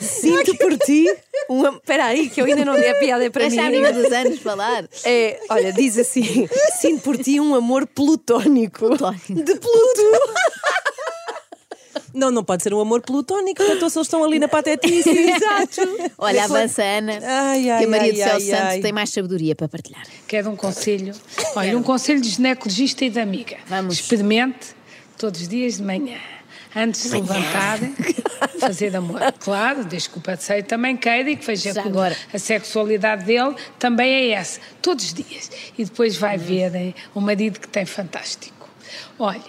sinto 0.00 0.56
por 0.56 0.76
ti. 0.78 1.06
Uma... 1.48 1.70
Espera 1.70 2.06
aí, 2.06 2.28
que 2.28 2.40
eu 2.40 2.44
ainda 2.44 2.64
não 2.64 2.74
dei 2.74 2.90
a 2.90 2.98
piada 2.98 3.24
é 3.24 3.30
para 3.30 3.48
Deixa 3.48 3.62
a 3.62 3.70
mim. 3.70 3.76
amiga 3.78 3.92
dos 3.92 4.12
anos 4.12 4.38
falar. 4.40 4.84
É, 5.04 5.40
olha, 5.50 5.72
diz 5.72 5.98
assim: 5.98 6.48
sinto 6.78 7.02
por 7.02 7.18
ti 7.18 7.40
um 7.40 7.54
amor 7.54 7.86
plutónico. 7.86 8.86
Plutónico. 8.86 9.34
De 9.34 9.54
Pluto. 9.54 10.02
Não, 12.12 12.30
não 12.30 12.42
pode 12.44 12.62
ser 12.62 12.74
um 12.74 12.80
amor 12.80 13.00
plutónico, 13.02 13.56
portanto, 13.56 13.90
se 13.90 13.98
eles 13.98 14.06
estão 14.06 14.24
ali 14.24 14.38
na 14.38 14.48
patetice. 14.48 15.08
Exato. 15.10 16.12
Olha, 16.18 16.44
avança 16.44 16.82
a 16.82 16.98
Ana, 16.98 17.18
Ai, 17.22 17.70
ai, 17.70 17.78
que 17.78 17.84
a 17.84 17.88
Maria 17.88 18.06
ai, 18.06 18.12
do 18.12 18.16
Céu 18.16 18.34
ai, 18.34 18.40
Santos 18.40 18.74
ai. 18.74 18.80
tem 18.80 18.92
mais 18.92 19.10
sabedoria 19.10 19.54
para 19.54 19.68
partilhar. 19.68 20.02
Quero 20.26 20.50
um 20.50 20.56
conselho. 20.56 21.14
Olha, 21.54 21.76
um 21.76 21.82
conselho 21.82 22.20
de 22.20 22.28
ginecologista 22.28 23.04
e 23.04 23.10
de 23.10 23.20
amiga. 23.20 23.56
Vamos. 23.66 23.94
Experimente 23.94 24.74
todos 25.18 25.40
os 25.40 25.48
dias 25.48 25.76
de 25.76 25.82
manhã. 25.82 26.18
Antes 26.74 27.02
de 27.02 27.08
se 27.08 27.14
levantarem, 27.16 27.94
fazer 28.60 28.94
amor. 28.94 29.20
Claro, 29.40 29.84
desde 29.84 30.08
que 30.10 30.18
o 30.18 30.20
parceiro 30.20 30.64
também 30.66 30.96
queira 30.96 31.28
e 31.30 31.36
que 31.36 31.44
veja 31.44 31.72
que 31.72 31.78
agora. 31.80 32.16
a 32.32 32.38
sexualidade 32.38 33.24
dele 33.24 33.56
também 33.78 34.08
é 34.12 34.30
essa. 34.30 34.60
Todos 34.80 35.06
os 35.06 35.14
dias. 35.14 35.50
E 35.76 35.84
depois 35.84 36.16
vai 36.16 36.38
ver 36.38 36.72
eh, 36.76 36.94
um 37.14 37.20
marido 37.20 37.58
que 37.58 37.66
tem 37.66 37.84
fantástico. 37.84 38.59
Olha, 39.18 39.40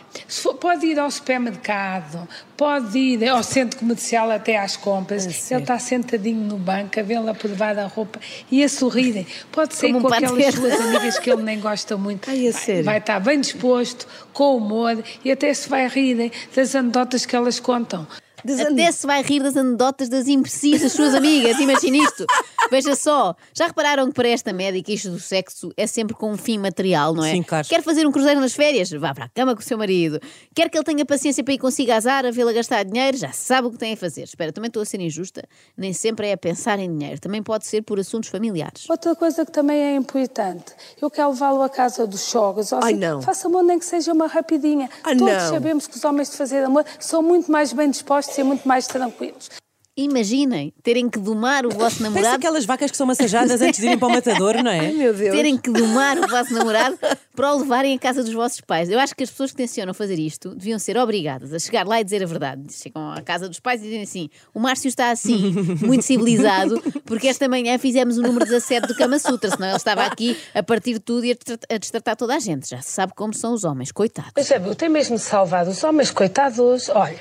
pode 0.59 0.85
ir 0.85 0.99
ao 0.99 1.09
supermercado, 1.09 2.27
pode 2.57 2.97
ir 2.97 3.27
ao 3.27 3.41
centro 3.43 3.79
comercial 3.79 4.29
até 4.31 4.57
às 4.57 4.75
compras. 4.75 5.25
Ele 5.51 5.61
está 5.61 5.79
sentadinho 5.79 6.41
no 6.41 6.57
banco 6.57 6.99
a 6.99 7.03
vê-la 7.03 7.33
provar 7.33 7.77
a 7.77 7.87
roupa 7.87 8.19
e 8.51 8.63
a 8.63 8.69
sorrirem. 8.69 9.25
Pode 9.51 9.75
ser 9.75 9.87
Como 9.87 9.99
um 9.99 10.01
com 10.01 10.13
aquelas 10.13 10.31
panteiro. 10.31 10.57
suas 10.57 10.79
amigas 10.79 11.19
que 11.19 11.29
ele 11.29 11.43
nem 11.43 11.59
gosta 11.59 11.97
muito. 11.97 12.29
Ai, 12.29 12.47
a 12.47 12.51
vai, 12.51 12.83
vai 12.83 12.97
estar 12.97 13.19
bem 13.19 13.39
disposto, 13.39 14.07
com 14.33 14.57
humor 14.57 15.01
e 15.23 15.31
até 15.31 15.53
se 15.53 15.69
vai 15.69 15.87
rirem 15.87 16.31
das 16.55 16.75
anedotas 16.75 17.25
que 17.25 17.35
elas 17.35 17.59
contam. 17.59 18.07
Até 18.43 18.91
se 18.91 19.05
vai 19.05 19.21
rir 19.21 19.43
das 19.43 19.55
anedotas 19.55 20.09
das 20.09 20.27
imbecis 20.27 20.81
das 20.81 20.93
suas 20.93 21.13
amigas, 21.13 21.59
imagina 21.59 21.97
isto. 21.97 22.25
Veja 22.71 22.95
só, 22.95 23.35
já 23.53 23.67
repararam 23.67 24.07
que 24.07 24.13
para 24.13 24.29
esta 24.29 24.53
médica 24.53 24.93
isto 24.93 25.09
do 25.09 25.19
sexo 25.19 25.73
é 25.75 25.85
sempre 25.85 26.15
com 26.15 26.31
um 26.31 26.37
fim 26.37 26.57
material, 26.57 27.13
não 27.13 27.25
é? 27.25 27.33
Sim, 27.33 27.43
claro. 27.43 27.67
Quer 27.67 27.83
fazer 27.83 28.07
um 28.07 28.11
cruzeiro 28.13 28.39
nas 28.39 28.53
férias? 28.53 28.89
Vá 28.91 29.13
para 29.13 29.25
a 29.25 29.29
cama 29.29 29.53
com 29.53 29.59
o 29.59 29.63
seu 29.63 29.77
marido. 29.77 30.21
Quer 30.55 30.69
que 30.69 30.77
ele 30.77 30.85
tenha 30.85 31.05
paciência 31.05 31.43
para 31.43 31.53
ir 31.53 31.57
consigo 31.57 31.91
à 31.91 31.99
Zara, 31.99 32.31
vê-la 32.31 32.53
gastar 32.53 32.83
dinheiro? 32.85 33.17
Já 33.17 33.33
sabe 33.33 33.67
o 33.67 33.71
que 33.71 33.77
tem 33.77 33.91
a 33.91 33.97
fazer. 33.97 34.23
Espera, 34.23 34.53
também 34.53 34.69
estou 34.69 34.81
a 34.81 34.85
ser 34.85 35.01
injusta. 35.01 35.43
Nem 35.75 35.91
sempre 35.91 36.27
é 36.29 36.31
a 36.31 36.37
pensar 36.37 36.79
em 36.79 36.89
dinheiro, 36.97 37.19
também 37.19 37.43
pode 37.43 37.65
ser 37.65 37.81
por 37.81 37.99
assuntos 37.99 38.29
familiares. 38.29 38.89
Outra 38.89 39.13
coisa 39.15 39.45
que 39.45 39.51
também 39.51 39.77
é 39.77 39.95
importante, 39.97 40.73
eu 41.01 41.11
quero 41.11 41.29
levá-lo 41.31 41.61
à 41.61 41.67
casa 41.69 42.07
dos 42.07 42.21
sogros. 42.21 42.71
ou 42.71 42.79
Ai, 42.81 42.91
assim, 42.93 42.99
não. 43.01 43.21
Faça 43.21 43.47
amor 43.49 43.63
nem 43.63 43.77
que 43.79 43.85
seja 43.85 44.13
uma 44.13 44.27
rapidinha. 44.27 44.89
Ai, 45.03 45.17
Todos 45.17 45.33
não. 45.33 45.49
sabemos 45.49 45.87
que 45.87 45.97
os 45.97 46.05
homens 46.05 46.29
de 46.31 46.37
fazer 46.37 46.63
amor 46.63 46.85
são 47.01 47.21
muito 47.21 47.51
mais 47.51 47.73
bem 47.73 47.89
dispostos 47.89 48.37
e 48.37 48.43
muito 48.43 48.65
mais 48.65 48.87
tranquilos. 48.87 49.49
Imaginem 49.97 50.73
terem 50.81 51.09
que 51.09 51.19
domar 51.19 51.65
o 51.65 51.69
vosso 51.69 51.79
Parece 51.97 52.03
namorado. 52.03 52.35
aquelas 52.37 52.63
vacas 52.65 52.89
que 52.91 52.95
são 52.97 53.05
massajadas 53.05 53.61
antes 53.61 53.79
de 53.79 53.85
irem 53.85 53.97
para 53.99 54.07
o 54.07 54.11
matador, 54.11 54.55
não 54.63 54.71
é? 54.71 54.79
Ai, 54.79 54.91
meu 54.95 55.13
Deus. 55.13 55.35
terem 55.35 55.57
que 55.57 55.69
domar 55.69 56.17
o 56.17 56.27
vosso 56.27 56.53
namorado 56.53 56.97
para 57.35 57.53
o 57.53 57.59
levarem 57.59 57.93
à 57.95 57.99
casa 57.99 58.23
dos 58.23 58.33
vossos 58.33 58.61
pais. 58.61 58.89
Eu 58.89 58.99
acho 58.99 59.13
que 59.13 59.23
as 59.23 59.29
pessoas 59.29 59.51
que 59.51 59.57
tencionam 59.57 59.93
fazer 59.93 60.17
isto 60.17 60.55
deviam 60.55 60.79
ser 60.79 60.97
obrigadas 60.97 61.53
a 61.53 61.59
chegar 61.59 61.85
lá 61.85 61.99
e 61.99 62.03
dizer 62.05 62.23
a 62.23 62.25
verdade. 62.25 62.73
Chegam 62.73 63.11
à 63.11 63.21
casa 63.21 63.49
dos 63.49 63.59
pais 63.59 63.81
e 63.81 63.83
dizem 63.85 64.01
assim: 64.03 64.29
o 64.53 64.59
Márcio 64.61 64.87
está 64.87 65.11
assim, 65.11 65.51
muito 65.85 66.03
civilizado, 66.03 66.81
porque 67.05 67.27
esta 67.27 67.49
manhã 67.49 67.77
fizemos 67.77 68.17
o 68.17 68.21
número 68.21 68.45
17 68.45 68.87
do 68.87 68.95
Kama 68.95 69.19
Sutra, 69.19 69.49
senão 69.51 69.67
ele 69.67 69.77
estava 69.77 70.05
aqui 70.05 70.37
a 70.55 70.63
partir 70.63 70.93
de 70.93 70.99
tudo 71.01 71.25
e 71.25 71.31
a 71.31 71.33
destra- 71.33 71.59
a 71.69 71.77
destratar 71.77 72.15
toda 72.15 72.33
a 72.35 72.39
gente. 72.39 72.69
Já 72.69 72.81
se 72.81 72.91
sabe 72.91 73.13
como 73.13 73.33
são 73.33 73.53
os 73.53 73.65
homens, 73.65 73.91
coitados. 73.91 74.31
Pois 74.33 74.49
é, 74.51 74.55
eu 74.57 74.73
tenho 74.73 74.91
mesmo 74.91 75.17
de 75.17 75.21
salvar 75.21 75.67
os 75.67 75.83
homens, 75.83 76.11
coitados. 76.11 76.87
Olha, 76.89 77.19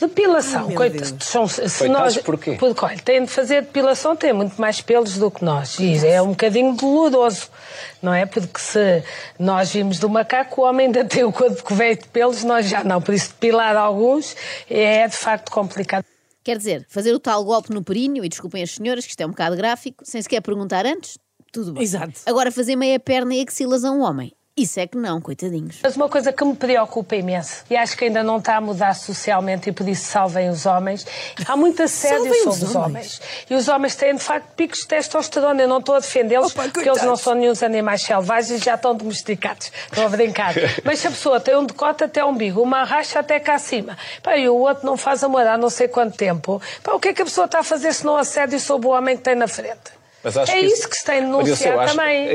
depilação, 0.00 0.68
meu 0.68 0.76
coitados. 0.76 1.12
Deus. 1.12 1.24
São, 1.24 1.48
se 1.48 1.60
Coitados 1.60 1.88
nós, 1.88 2.18
porquê? 2.18 2.56
Porque, 2.58 2.84
olha, 2.84 2.98
têm 2.98 3.24
de 3.24 3.30
fazer 3.30 3.62
depilação, 3.62 4.16
têm 4.16 4.32
muito 4.32 4.60
mais 4.60 4.80
pelos 4.80 5.18
do 5.18 5.30
que 5.30 5.44
nós. 5.44 5.78
E 5.78 6.06
é 6.06 6.20
um 6.20 6.28
bocadinho 6.28 6.74
doloroso, 6.74 7.48
não 8.02 8.12
é? 8.12 8.26
Porque 8.26 8.58
se 8.60 9.02
nós 9.38 9.72
vimos 9.72 9.98
do 9.98 10.08
macaco, 10.08 10.62
o 10.62 10.64
homem 10.64 10.86
ainda 10.86 11.04
tem 11.04 11.24
o 11.24 11.32
corpo 11.32 11.62
coberto 11.62 12.04
de 12.04 12.08
pelos, 12.08 12.44
nós 12.44 12.68
já 12.68 12.84
não. 12.84 13.00
Por 13.00 13.14
isso, 13.14 13.30
depilar 13.30 13.76
alguns 13.76 14.36
é 14.68 15.06
de 15.08 15.16
facto 15.16 15.50
complicado. 15.50 16.04
Quer 16.42 16.58
dizer, 16.58 16.86
fazer 16.90 17.14
o 17.14 17.18
tal 17.18 17.42
golpe 17.42 17.72
no 17.72 17.82
períneo, 17.82 18.22
e 18.22 18.28
desculpem 18.28 18.62
as 18.62 18.72
senhoras, 18.72 19.04
que 19.04 19.10
isto 19.10 19.20
é 19.20 19.26
um 19.26 19.30
bocado 19.30 19.56
gráfico, 19.56 20.04
sem 20.04 20.20
sequer 20.20 20.42
perguntar 20.42 20.84
antes, 20.84 21.18
tudo 21.50 21.72
bem. 21.72 21.82
Exato. 21.82 22.20
Agora, 22.26 22.52
fazer 22.52 22.76
meia 22.76 23.00
perna 23.00 23.34
e 23.34 23.42
axilas 23.42 23.82
a 23.82 23.90
um 23.90 24.02
homem, 24.02 24.30
isso 24.56 24.78
é 24.78 24.86
que 24.86 24.96
não, 24.96 25.20
coitadinhos. 25.20 25.78
Mas 25.82 25.96
uma 25.96 26.08
coisa 26.08 26.32
que 26.32 26.44
me 26.44 26.54
preocupa 26.54 27.16
imenso, 27.16 27.64
e 27.68 27.76
acho 27.76 27.96
que 27.96 28.04
ainda 28.04 28.22
não 28.22 28.38
está 28.38 28.56
a 28.56 28.60
mudar 28.60 28.94
socialmente, 28.94 29.68
e 29.68 29.72
por 29.72 29.88
isso 29.88 30.04
salvem 30.04 30.48
os 30.48 30.64
homens, 30.64 31.04
há 31.46 31.56
muito 31.56 31.82
assédio 31.82 32.18
Salvem 32.24 32.42
sobre 32.44 32.64
os 32.64 32.74
homens. 32.74 32.86
homens. 32.86 33.20
E 33.50 33.54
os 33.54 33.68
homens 33.68 33.96
têm, 33.96 34.14
de 34.14 34.22
facto, 34.22 34.46
picos 34.54 34.80
de 34.80 34.86
testosterona. 34.88 35.60
Eu 35.62 35.68
não 35.68 35.78
estou 35.78 35.96
a 35.96 35.98
defendê-los, 35.98 36.52
porque 36.52 36.88
eles 36.88 37.02
não 37.02 37.16
são 37.16 37.34
nenhum 37.34 37.52
animais 37.64 38.02
selvagens 38.02 38.60
e 38.60 38.64
já 38.64 38.74
estão 38.76 38.94
domesticados. 38.94 39.72
Estou 39.86 40.06
a 40.06 40.08
brincar. 40.08 40.54
Mas 40.84 41.00
se 41.00 41.08
a 41.08 41.10
pessoa 41.10 41.40
tem 41.40 41.56
um 41.56 41.64
decote 41.64 42.04
até 42.04 42.24
o 42.24 42.28
umbigo, 42.28 42.62
uma 42.62 42.84
racha 42.84 43.18
até 43.18 43.40
cá 43.40 43.54
acima, 43.56 43.98
pá, 44.22 44.36
e 44.36 44.48
o 44.48 44.54
outro 44.56 44.86
não 44.86 44.96
faz 44.96 45.24
amor 45.24 45.46
há 45.46 45.58
não 45.58 45.68
sei 45.70 45.88
quanto 45.88 46.16
tempo, 46.16 46.62
pá, 46.82 46.92
o 46.92 47.00
que 47.00 47.08
é 47.08 47.12
que 47.12 47.22
a 47.22 47.24
pessoa 47.24 47.46
está 47.46 47.58
a 47.60 47.64
fazer 47.64 47.92
se 47.92 48.04
não 48.04 48.16
assédio 48.16 48.60
sobre 48.60 48.86
o 48.86 48.90
homem 48.90 49.16
que 49.16 49.22
tem 49.24 49.34
na 49.34 49.48
frente? 49.48 49.92
Mas 50.22 50.38
acho 50.38 50.52
é 50.52 50.60
que 50.60 50.66
isso 50.66 50.88
que 50.88 50.96
se 50.96 51.04
tem 51.04 51.20
de 51.20 51.26
denunciar 51.26 51.78
acho- 51.80 51.96
também. 51.96 52.28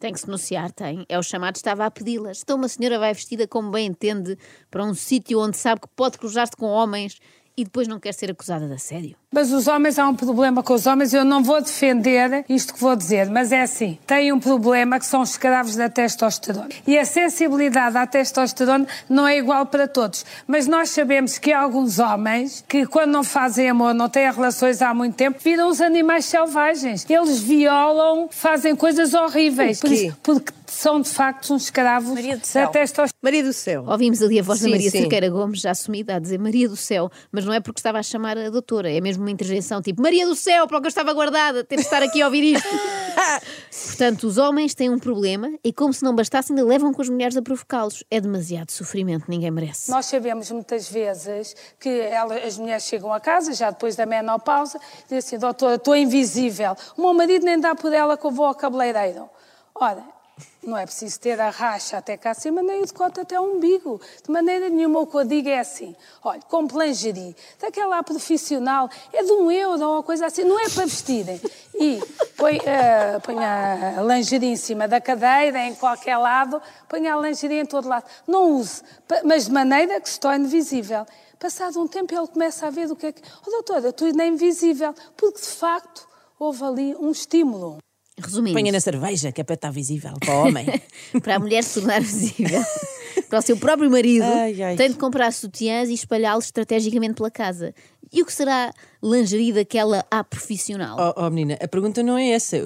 Tem 0.00 0.14
que 0.14 0.18
se 0.18 0.24
denunciar, 0.24 0.72
tem. 0.72 1.04
É 1.10 1.18
o 1.18 1.22
chamado 1.22 1.56
estava 1.56 1.84
a 1.84 1.90
pedi-las. 1.90 2.40
Então 2.42 2.56
uma 2.56 2.68
senhora 2.68 2.98
vai 2.98 3.12
vestida 3.12 3.46
como 3.46 3.70
bem 3.70 3.86
entende 3.86 4.36
para 4.70 4.82
um 4.82 4.94
sítio 4.94 5.38
onde 5.38 5.58
sabe 5.58 5.82
que 5.82 5.88
pode 5.94 6.16
cruzar-se 6.16 6.56
com 6.56 6.64
homens 6.64 7.20
e 7.54 7.64
depois 7.64 7.86
não 7.86 8.00
quer 8.00 8.14
ser 8.14 8.30
acusada 8.30 8.66
de 8.66 8.72
assédio. 8.72 9.19
Mas 9.32 9.52
os 9.52 9.68
homens, 9.68 9.96
há 9.96 10.08
um 10.08 10.14
problema 10.14 10.60
com 10.60 10.74
os 10.74 10.86
homens. 10.86 11.14
Eu 11.14 11.24
não 11.24 11.40
vou 11.40 11.60
defender 11.62 12.44
isto 12.48 12.74
que 12.74 12.80
vou 12.80 12.96
dizer, 12.96 13.30
mas 13.30 13.52
é 13.52 13.62
assim: 13.62 13.96
tem 14.04 14.32
um 14.32 14.40
problema 14.40 14.98
que 14.98 15.06
são 15.06 15.22
os 15.22 15.30
escravos 15.30 15.76
da 15.76 15.88
testosterona. 15.88 16.68
E 16.84 16.98
a 16.98 17.04
sensibilidade 17.04 17.96
à 17.96 18.04
testosterona 18.08 18.88
não 19.08 19.28
é 19.28 19.38
igual 19.38 19.66
para 19.66 19.86
todos. 19.86 20.26
Mas 20.48 20.66
nós 20.66 20.90
sabemos 20.90 21.38
que 21.38 21.52
há 21.52 21.60
alguns 21.60 22.00
homens 22.00 22.64
que, 22.66 22.84
quando 22.86 23.12
não 23.12 23.22
fazem 23.22 23.70
amor, 23.70 23.94
não 23.94 24.08
têm 24.08 24.28
relações 24.32 24.82
há 24.82 24.92
muito 24.92 25.14
tempo, 25.14 25.38
viram 25.40 25.68
os 25.68 25.80
animais 25.80 26.24
selvagens. 26.24 27.06
Eles 27.08 27.38
violam, 27.38 28.28
fazem 28.32 28.74
coisas 28.74 29.14
horríveis. 29.14 29.80
O 29.80 29.86
quê? 29.86 30.12
porque 30.24 30.52
são, 30.66 31.00
de 31.00 31.08
facto, 31.08 31.52
uns 31.52 31.64
escravos 31.64 32.10
Maria 32.14 32.36
do 32.36 32.40
da 32.40 32.46
céu. 32.46 32.68
testosterona. 32.68 33.10
Maria 33.22 33.44
do 33.44 33.52
céu. 33.52 33.84
Ouvimos 33.86 34.22
ali 34.22 34.38
a 34.40 34.42
voz 34.42 34.58
Sim, 34.60 34.66
da 34.66 34.70
Maria 34.70 34.90
sim. 34.90 34.98
Cerqueira 35.00 35.28
Gomes, 35.28 35.60
já 35.60 35.70
assumida, 35.72 36.16
a 36.16 36.18
dizer 36.18 36.38
Maria 36.38 36.68
do 36.68 36.76
Céu, 36.76 37.10
mas 37.30 37.44
não 37.44 37.52
é 37.52 37.60
porque 37.60 37.78
estava 37.80 37.98
a 37.98 38.02
chamar 38.02 38.38
a 38.38 38.48
doutora, 38.50 38.90
é 38.90 39.00
mesmo 39.00 39.19
uma 39.20 39.30
interjeição 39.30 39.80
tipo 39.82 40.00
Maria 40.02 40.26
do 40.26 40.34
Céu, 40.34 40.66
para 40.66 40.78
o 40.78 40.80
que 40.80 40.86
eu 40.86 40.90
estava 40.90 41.12
guardada, 41.12 41.62
ter 41.64 41.76
de 41.76 41.82
estar 41.82 42.02
aqui 42.02 42.20
a 42.22 42.26
ouvir 42.26 42.54
isto. 42.54 42.68
Portanto, 43.88 44.24
os 44.26 44.38
homens 44.38 44.74
têm 44.74 44.90
um 44.90 44.98
problema 44.98 45.50
e, 45.62 45.72
como 45.72 45.92
se 45.92 46.02
não 46.02 46.14
bastasse, 46.14 46.52
ainda 46.52 46.64
levam 46.64 46.92
com 46.92 47.02
as 47.02 47.08
mulheres 47.08 47.36
a 47.36 47.42
provocá-los. 47.42 48.02
É 48.10 48.20
demasiado 48.20 48.70
sofrimento, 48.70 49.24
ninguém 49.28 49.50
merece. 49.50 49.90
Nós 49.90 50.06
sabemos 50.06 50.50
muitas 50.50 50.88
vezes 50.90 51.54
que 51.78 51.88
ela- 51.88 52.36
as 52.36 52.56
mulheres 52.58 52.84
chegam 52.84 53.12
a 53.12 53.20
casa, 53.20 53.52
já 53.52 53.70
depois 53.70 53.96
da 53.96 54.06
menopausa, 54.06 54.78
e 54.78 55.02
dizem 55.04 55.18
assim, 55.18 55.38
doutora, 55.38 55.74
estou 55.76 55.94
invisível. 55.96 56.74
O 56.96 57.02
meu 57.02 57.14
marido 57.14 57.44
nem 57.44 57.58
dá 57.60 57.74
por 57.74 57.92
ela 57.92 58.16
que 58.16 58.24
eu 58.26 58.30
vou 58.30 58.46
ao 58.46 58.54
cabeleireiro. 58.54 59.28
Ora, 59.74 60.02
não 60.62 60.76
é 60.76 60.84
preciso 60.84 61.18
ter 61.18 61.40
a 61.40 61.50
racha 61.50 61.96
até 61.96 62.16
cá 62.16 62.32
acima, 62.32 62.62
nem 62.62 62.82
o 62.82 62.86
decote 62.86 63.20
até 63.20 63.40
o 63.40 63.56
umbigo. 63.56 64.00
De 64.24 64.30
maneira 64.30 64.68
nenhuma, 64.68 65.00
o 65.00 65.06
que 65.06 65.16
eu 65.16 65.24
digo 65.24 65.48
é 65.48 65.58
assim, 65.58 65.96
olha, 66.22 66.40
com 66.42 66.66
lingerie, 66.74 67.34
daquela 67.58 68.02
profissional, 68.02 68.88
é 69.12 69.22
de 69.22 69.32
um 69.32 69.50
euro 69.50 69.88
ou 69.88 70.02
coisa 70.02 70.26
assim, 70.26 70.44
não 70.44 70.58
é 70.60 70.68
para 70.68 70.84
vestirem. 70.84 71.40
E 71.74 72.00
põe, 72.36 72.60
eh, 72.64 73.18
põe 73.20 73.36
a 73.38 74.02
lingerie 74.02 74.52
em 74.52 74.56
cima 74.56 74.86
da 74.86 75.00
cadeira, 75.00 75.60
em 75.60 75.74
qualquer 75.74 76.18
lado, 76.18 76.60
põe 76.88 77.08
a 77.08 77.16
lingerie 77.16 77.60
em 77.60 77.66
todo 77.66 77.88
lado. 77.88 78.04
Não 78.26 78.52
use, 78.52 78.82
mas 79.24 79.46
de 79.46 79.52
maneira 79.52 80.00
que 80.00 80.10
se 80.10 80.20
torne 80.20 80.46
visível. 80.46 81.06
Passado 81.38 81.80
um 81.80 81.88
tempo 81.88 82.14
ele 82.14 82.28
começa 82.28 82.66
a 82.66 82.70
ver 82.70 82.86
do 82.86 82.94
que 82.94 83.06
é 83.06 83.12
que... 83.12 83.22
Oh, 83.46 83.50
doutora, 83.50 83.94
tu 83.94 84.04
é 84.04 84.26
invisível, 84.26 84.94
porque 85.16 85.40
de 85.40 85.48
facto 85.48 86.06
houve 86.38 86.62
ali 86.62 86.94
um 86.96 87.10
estímulo. 87.10 87.78
Resumindo, 88.20 88.56
Ponha 88.58 88.72
na 88.72 88.80
cerveja, 88.80 89.32
que 89.32 89.40
é 89.40 89.44
para 89.44 89.54
estar 89.54 89.70
visível 89.70 90.12
para 90.20 90.34
o 90.34 90.46
homem. 90.46 90.66
para 91.22 91.36
a 91.36 91.38
mulher 91.38 91.62
se 91.64 91.80
tornar 91.80 92.00
visível 92.00 92.62
para 93.28 93.38
o 93.38 93.42
seu 93.42 93.56
próprio 93.56 93.90
marido, 93.90 94.24
Ai, 94.24 94.62
ai. 94.62 94.76
tem 94.76 94.90
de 94.90 94.96
comprar 94.96 95.32
sutiãs 95.32 95.88
e 95.88 95.94
espalhá-los 95.94 96.46
estrategicamente 96.46 97.14
pela 97.14 97.30
casa. 97.30 97.74
E 98.12 98.22
o 98.22 98.26
que 98.26 98.32
será 98.32 98.72
lingerie 99.00 99.52
daquela 99.52 100.04
à 100.10 100.24
profissional? 100.24 100.96
Oh, 100.98 101.26
oh, 101.26 101.30
menina, 101.30 101.56
a 101.62 101.68
pergunta 101.68 102.02
não 102.02 102.18
é 102.18 102.30
essa. 102.30 102.56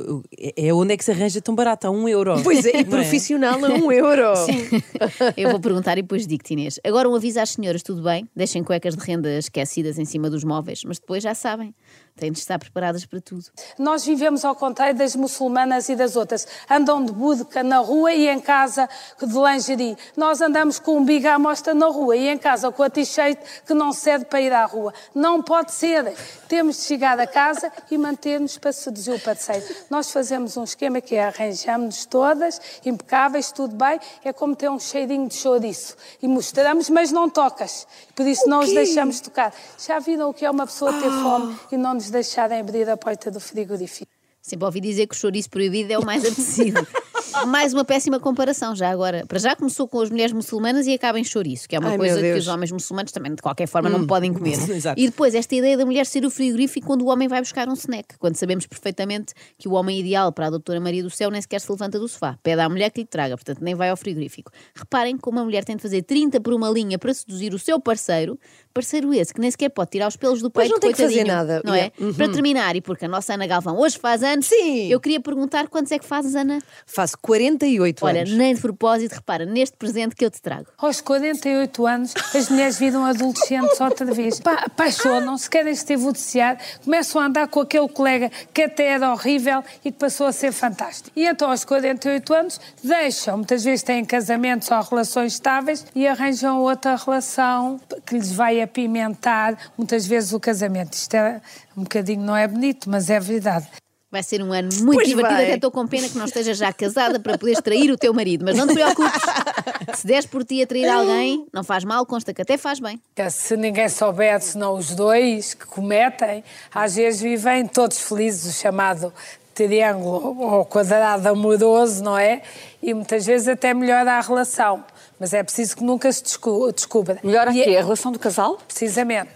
É 0.56 0.73
onde 0.73 0.94
é 0.94 0.96
que 0.96 1.04
se 1.04 1.11
arranja 1.11 1.38
tão 1.42 1.54
barato? 1.54 1.87
A 1.87 1.90
um 1.90 2.08
euro. 2.08 2.34
Pois 2.42 2.64
é, 2.64 2.80
e 2.80 2.82
Não 2.82 2.90
profissional 2.90 3.62
a 3.62 3.68
um 3.68 3.92
euro. 3.92 4.32
Eu 5.37 5.50
vou 5.50 5.61
perguntar 5.61 5.99
e 5.99 6.02
depois 6.02 6.26
digo-te, 6.26 6.54
Inês. 6.54 6.80
Agora 6.82 7.11
um 7.11 7.14
aviso 7.14 7.40
às 7.40 7.50
senhoras, 7.50 7.82
tudo 7.82 8.02
bem? 8.02 8.26
Deixem 8.34 8.64
cuecas 8.64 8.96
de 8.96 9.04
renda 9.04 9.30
esquecidas 9.37 9.99
em 9.99 10.06
cima 10.06 10.30
dos 10.30 10.44
móveis, 10.44 10.82
mas 10.82 10.99
depois 10.99 11.23
já 11.23 11.34
sabem, 11.34 11.75
têm 12.16 12.30
de 12.30 12.38
estar 12.38 12.59
preparadas 12.59 13.04
para 13.04 13.21
tudo. 13.21 13.47
Nós 13.76 14.04
vivemos 14.04 14.44
ao 14.44 14.54
contrário 14.54 14.94
das 14.94 15.16
muçulmanas 15.16 15.88
e 15.88 15.97
das 15.97 16.14
outras. 16.14 16.47
Andam 16.71 17.04
de 17.04 17.12
budca 17.12 17.62
na 17.62 17.78
rua 17.78 18.12
e 18.12 18.28
em 18.28 18.40
casa 18.40 18.88
de 19.21 19.35
lingerie. 19.35 19.97
Nós 20.16 20.40
andamos 20.40 20.78
com 20.78 20.99
um 20.99 21.04
biga 21.04 21.35
à 21.35 21.38
mostra 21.38 21.75
na 21.75 21.87
rua 21.87 22.16
e 22.16 22.28
em 22.28 22.38
casa 22.38 22.71
com 22.71 22.83
a 22.85 22.90
t-shirt 22.90 23.38
que 23.66 23.75
não 23.75 23.92
cede 23.92 24.26
para 24.26 24.40
ir 24.40 24.52
à 24.52 24.64
rua. 24.64 24.94
Não 25.14 25.42
pode 25.42 25.73
ser. 25.73 26.14
Temos 26.49 26.76
de 26.76 26.83
chegar 26.83 27.18
a 27.18 27.26
casa 27.26 27.73
e 27.90 27.99
manter-nos 27.99 28.59
para 28.59 28.73
seduzir 28.73 29.12
o 29.12 29.21
parceiro. 29.21 29.64
Nós 29.90 30.12
fazemos 30.12 30.56
um 30.56 30.62
esquema 30.62 31.00
que 31.00 31.16
é 31.16 31.25
arranjamos-nos 31.25 32.06
todas, 32.06 32.61
impecáveis, 32.87 33.50
tudo 33.50 33.75
bem. 33.75 33.99
É 34.25 34.33
como 34.33 34.54
ter 34.54 34.71
um 34.71 34.78
cheirinho 34.78 35.26
de 35.26 35.35
chouriço. 35.35 35.97
E 36.23 36.28
mostramos, 36.28 36.88
mas 36.88 37.11
não 37.11 37.28
tocas. 37.28 37.88
Por 38.14 38.25
isso 38.26 38.49
não 38.49 38.61
os 38.61 38.73
deixamos 38.73 39.21
tocar. 39.21 39.52
Já 39.85 39.99
viram 39.99 40.30
o 40.30 40.35
que 40.35 40.44
é 40.44 40.50
uma 40.50 40.66
pessoa 40.66 40.92
ter 40.92 41.11
fome 41.11 41.59
e 41.73 41.76
não 41.76 41.94
nos 41.94 42.03
deixarem 42.11 42.61
abrir 42.61 42.88
a 42.88 42.96
porta 42.96 43.30
do 43.30 43.40
frigorífico? 43.40 44.12
Sempre 44.40 44.66
ouvi 44.66 44.80
dizer 44.80 45.06
que 45.06 45.14
o 45.14 45.18
chouriço 45.18 45.49
proibido 45.49 45.90
é 45.92 45.99
o 45.99 46.04
mais 46.04 46.23
apetecido. 46.23 46.87
mais 47.46 47.73
uma 47.73 47.84
péssima 47.84 48.20
comparação, 48.20 48.76
já 48.76 48.90
agora. 48.90 49.25
Para 49.26 49.38
já 49.38 49.56
começou 49.56 49.88
com 49.88 50.00
as 50.00 50.11
mulheres 50.11 50.32
muçulmanas 50.32 50.87
e 50.87 50.92
acaba 50.92 51.18
em 51.18 51.25
chouriço, 51.25 51.68
que 51.68 51.75
é 51.75 51.78
uma 51.78 51.90
Ai, 51.90 51.96
coisa 51.96 52.20
que 52.20 52.34
os 52.34 52.46
homens 52.46 52.70
muçulmanos 52.70 53.11
também, 53.11 53.34
de 53.34 53.42
qualquer 53.42 53.66
forma, 53.66 53.88
não 53.88 54.06
podem 54.06 54.32
comer. 54.32 54.52
Exato. 54.70 55.00
E 55.00 55.06
depois, 55.06 55.34
esta 55.34 55.54
ideia 55.54 55.76
da 55.76 55.84
mulher 55.84 56.06
ser 56.06 56.25
o 56.25 56.30
frigorífico 56.30 56.87
quando 56.87 57.02
o 57.02 57.08
homem 57.08 57.26
vai 57.26 57.40
buscar 57.40 57.68
um 57.68 57.73
snack, 57.73 58.18
quando 58.18 58.37
sabemos 58.37 58.66
perfeitamente 58.66 59.32
que 59.58 59.68
o 59.68 59.73
homem 59.73 59.99
ideal 59.99 60.32
para 60.32 60.46
a 60.46 60.50
doutora 60.50 60.80
Maria 60.80 61.02
do 61.02 61.11
Céu 61.11 61.30
nem 61.30 61.40
sequer 61.40 61.61
se 61.61 61.70
levanta 61.70 61.99
do 61.99 62.06
sofá. 62.06 62.38
Pede 62.42 62.61
à 62.61 62.68
mulher 62.68 62.90
que 62.90 63.00
lhe 63.00 63.06
traga, 63.06 63.37
portanto, 63.37 63.61
nem 63.62 63.75
vai 63.75 63.90
ao 63.90 63.96
frigorífico. 63.96 64.52
Reparem 64.75 65.16
como 65.16 65.40
a 65.40 65.44
mulher 65.44 65.64
tem 65.64 65.76
de 65.76 65.82
fazer 65.82 66.02
30 66.02 66.40
por 66.40 66.52
uma 66.52 66.68
linha 66.68 66.99
para 66.99 67.12
seduzir 67.12 67.54
o 67.54 67.58
seu 67.58 67.80
parceiro, 67.80 68.38
parceiro 68.74 69.14
esse 69.14 69.32
que 69.32 69.40
nem 69.40 69.50
sequer 69.50 69.70
pode 69.70 69.90
tirar 69.90 70.08
os 70.08 70.16
pelos 70.16 70.42
do 70.42 70.50
Pois 70.50 70.66
peito, 70.66 70.72
não 70.74 70.80
tem 70.80 70.92
que 70.92 71.00
fazer 71.00 71.24
nada. 71.24 71.62
Não 71.64 71.72
é? 71.72 71.92
Yeah. 71.96 72.16
Para 72.16 72.28
terminar, 72.28 72.74
e 72.74 72.80
porque 72.80 73.04
a 73.04 73.08
nossa 73.08 73.34
Ana 73.34 73.46
Galvão 73.46 73.78
hoje 73.78 73.96
faz 73.96 74.22
anos, 74.24 74.46
Sim. 74.46 74.88
eu 74.88 74.98
queria 74.98 75.20
perguntar 75.20 75.68
quantos 75.68 75.92
é 75.92 75.98
que 75.98 76.04
fazes, 76.04 76.34
Ana? 76.34 76.58
Faço 76.84 77.16
48 77.18 78.04
Olha, 78.04 78.20
anos. 78.22 78.32
nem 78.32 78.54
de 78.54 78.60
propósito, 78.60 79.12
repara, 79.12 79.46
neste 79.46 79.76
presente 79.76 80.16
que 80.16 80.24
eu 80.24 80.30
te 80.30 80.42
trago. 80.42 80.66
Aos 80.76 81.00
48 81.00 81.86
anos, 81.86 82.14
as 82.34 82.48
mulheres 82.50 82.76
viram 82.76 83.04
adolescentes 83.04 83.80
outra 83.80 84.06
vez. 84.12 84.40
Pa 84.40 84.64
Apaixonam-se, 84.64 85.48
querem 85.48 85.74
se 85.74 85.86
divorciar, 85.86 86.58
começam 86.84 87.20
a 87.22 87.26
andar 87.26 87.46
com 87.46 87.60
aquele 87.60 87.88
colega 87.88 88.30
que 88.52 88.62
até 88.62 88.86
era 88.86 89.12
horrível 89.12 89.62
e 89.84 89.92
que 89.92 89.98
passou 89.98 90.26
a 90.26 90.32
ser 90.32 90.50
fantástico. 90.50 91.12
E 91.14 91.26
então, 91.26 91.50
aos 91.50 91.64
48 91.64 92.34
anos, 92.34 92.60
deixam, 92.82 93.36
muitas 93.36 93.62
vezes 93.62 93.84
têm 93.84 94.04
casamentos 94.04 94.68
ou 94.70 94.80
relações 94.80 95.34
estáveis 95.34 95.86
e 95.94 96.08
arranjam 96.08 96.60
outra 96.60 96.96
relação 96.96 97.80
que 98.04 98.14
lhes 98.16 98.32
vai 98.32 98.63
apimentar 98.64 99.56
muitas 99.78 100.06
vezes 100.06 100.33
o 100.33 100.40
casamento. 100.40 100.94
Isto 100.94 101.14
é 101.14 101.40
um 101.76 101.83
bocadinho, 101.85 102.23
não 102.23 102.37
é 102.37 102.47
bonito, 102.49 102.90
mas 102.90 103.09
é 103.11 103.21
verdade. 103.21 103.66
Vai 104.11 104.23
ser 104.23 104.40
um 104.42 104.52
ano 104.52 104.68
muito 104.75 104.94
Pois 104.94 105.09
divertido, 105.09 105.35
vai. 105.35 105.44
até 105.44 105.54
estou 105.56 105.73
com 105.73 105.88
pena 105.88 106.09
que 106.09 106.16
não 106.16 106.25
estejas 106.25 106.56
já 106.56 106.73
casada 106.73 107.18
para 107.18 107.37
poderes 107.37 107.61
trair 107.61 107.90
o 107.90 107.99
teu 107.99 108.14
marido, 108.14 108.44
mas 108.44 108.56
não 108.56 108.64
te 108.64 108.75
preocupes. 108.75 109.21
Se 109.94 110.06
des 110.06 110.25
por 110.25 110.44
ti 110.44 110.62
a 110.62 110.66
trair 110.68 110.88
alguém, 110.88 111.44
não 111.52 111.64
faz 111.64 111.83
mal, 111.83 112.06
consta 112.06 112.33
que 112.33 112.40
até 112.40 112.56
faz 112.56 112.78
bem. 112.78 113.00
Que 113.12 113.28
Se 113.28 113.56
ninguém 113.56 113.88
souber, 113.88 114.40
senão 114.40 114.75
os 114.75 114.94
dois 114.94 115.54
que 115.54 115.66
cometem, 115.66 116.44
às 116.73 116.94
vezes 116.94 117.21
vivem 117.21 117.66
todos 117.66 117.99
felizes, 117.99 118.54
o 118.54 118.61
chamado 118.61 119.12
triângulo 119.52 120.40
ou 120.40 120.64
quadrado 120.64 121.28
amoroso, 121.28 122.02
não 122.02 122.16
é? 122.16 122.42
E 122.83 122.94
muitas 122.94 123.26
vezes 123.26 123.49
até 123.49 123.75
melhora 123.75 124.12
a 124.12 124.21
relação. 124.21 124.85
Mas 125.18 125.33
é 125.33 125.42
preciso 125.42 125.76
que 125.76 125.85
nunca 125.85 126.11
se 126.12 126.23
descu- 126.23 126.73
descubra. 126.73 127.18
Melhor 127.23 127.49
aqui 127.49 127.62
é- 127.62 127.78
a 127.78 127.83
relação 127.83 128.11
do 128.12 128.18
casal? 128.18 128.59
Precisamente. 128.66 129.30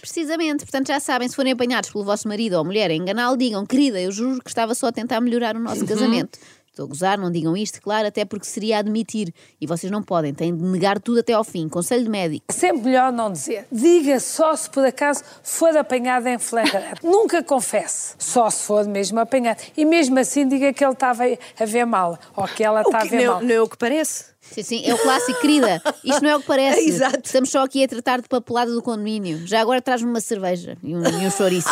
Precisamente, 0.00 0.64
portanto 0.64 0.88
já 0.88 0.98
sabem, 0.98 1.28
se 1.28 1.36
forem 1.36 1.52
apanhados 1.52 1.90
pelo 1.90 2.04
vosso 2.04 2.26
marido 2.26 2.54
ou 2.54 2.64
mulher 2.64 2.90
a 2.90 2.94
enganá-lo, 2.94 3.36
digam, 3.36 3.64
querida, 3.66 4.00
eu 4.00 4.10
juro 4.10 4.40
que 4.42 4.48
estava 4.48 4.74
só 4.74 4.86
a 4.86 4.92
tentar 4.92 5.20
melhorar 5.20 5.54
o 5.54 5.60
nosso 5.60 5.84
casamento. 5.86 6.38
Estou 6.70 6.84
a 6.84 6.88
gozar, 6.88 7.16
não 7.18 7.30
digam 7.30 7.56
isto, 7.56 7.80
claro, 7.80 8.06
até 8.06 8.22
porque 8.26 8.44
seria 8.44 8.78
admitir. 8.78 9.32
E 9.58 9.66
vocês 9.66 9.90
não 9.90 10.02
podem, 10.02 10.34
têm 10.34 10.54
de 10.54 10.62
negar 10.62 11.00
tudo 11.00 11.20
até 11.20 11.32
ao 11.32 11.42
fim. 11.42 11.70
Conselho 11.70 12.04
de 12.04 12.10
médico. 12.10 12.44
Sempre 12.52 12.82
melhor 12.84 13.10
não 13.10 13.32
dizer. 13.32 13.66
Diga 13.72 14.20
só 14.20 14.54
se 14.54 14.68
por 14.68 14.84
acaso 14.84 15.22
for 15.42 15.74
apanhado 15.74 16.26
em 16.26 16.38
flagrante. 16.38 17.00
Nunca 17.04 17.42
confesse. 17.42 18.14
Só 18.18 18.50
se 18.50 18.62
for 18.64 18.84
mesmo 18.86 19.18
apanhado. 19.18 19.62
E 19.74 19.86
mesmo 19.86 20.18
assim 20.18 20.46
diga 20.46 20.70
que 20.70 20.84
ele 20.84 20.92
estava 20.92 21.22
a 21.24 21.64
ver 21.64 21.86
mal. 21.86 22.18
Ou 22.36 22.44
que 22.46 22.62
ela 22.62 22.82
está 22.82 22.98
a 22.98 23.04
ver 23.04 23.24
não, 23.24 23.32
mal. 23.34 23.42
não 23.42 23.50
é 23.54 23.60
o 23.62 23.66
que 23.68 23.78
parece. 23.78 24.35
Sim, 24.52 24.62
sim, 24.62 24.82
é 24.84 24.94
o 24.94 24.98
clássico, 24.98 25.40
querida. 25.40 25.82
Isto 26.04 26.22
não 26.22 26.30
é 26.30 26.36
o 26.36 26.40
que 26.40 26.46
parece. 26.46 26.80
É, 26.80 26.84
exato. 26.88 27.20
Estamos 27.24 27.50
só 27.50 27.64
aqui 27.64 27.84
a 27.84 27.88
tratar 27.88 28.20
de 28.20 28.28
papelada 28.28 28.72
do 28.72 28.82
condomínio. 28.82 29.46
Já 29.46 29.60
agora 29.60 29.82
traz-me 29.82 30.08
uma 30.08 30.20
cerveja 30.20 30.76
e 30.82 30.94
um, 30.94 31.02
e 31.02 31.26
um 31.26 31.30
chouriço. 31.30 31.68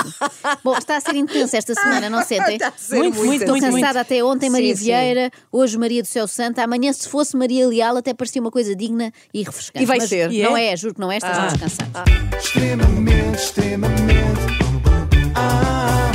Bom, 0.62 0.76
está 0.76 0.96
a 0.96 1.00
ser 1.00 1.14
intensa 1.14 1.56
esta 1.56 1.74
semana, 1.74 2.10
não 2.10 2.22
sentem? 2.22 2.54
Está 2.64 2.68
a 2.68 2.72
ser 2.76 2.96
muito, 2.96 3.16
muito, 3.16 3.26
muito 3.26 3.42
Estou 3.42 3.60
cansada 3.60 3.94
muito. 3.94 3.96
até 3.98 4.24
ontem, 4.24 4.50
Maria 4.50 4.76
sim, 4.76 4.84
Vieira, 4.84 5.30
sim. 5.34 5.42
hoje 5.50 5.78
Maria 5.78 6.02
do 6.02 6.08
Céu 6.08 6.28
Santa. 6.28 6.62
Amanhã, 6.62 6.92
se 6.92 7.08
fosse 7.08 7.37
Maria 7.37 7.66
Leal, 7.66 7.96
até 7.96 8.14
parecia 8.14 8.40
uma 8.40 8.50
coisa 8.50 8.74
digna 8.74 9.12
e 9.32 9.42
refrescante. 9.42 9.82
E 9.82 9.87
vai 9.87 9.98
Mas 9.98 10.08
ser. 10.08 10.32
É? 10.32 10.42
Não 10.42 10.56
é? 10.56 10.66
é? 10.66 10.76
juro 10.76 10.94
que 10.94 11.00
não 11.00 11.10
é, 11.10 11.16
estás 11.16 11.38
ah. 11.38 11.46
descansado. 11.46 11.90
Ah. 11.94 12.04
Extremamente, 12.37 13.38
extremamente. 13.38 14.40
Ah, 15.34 16.12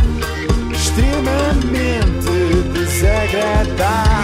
extremamente 0.71 2.29
desagradável. 2.73 4.18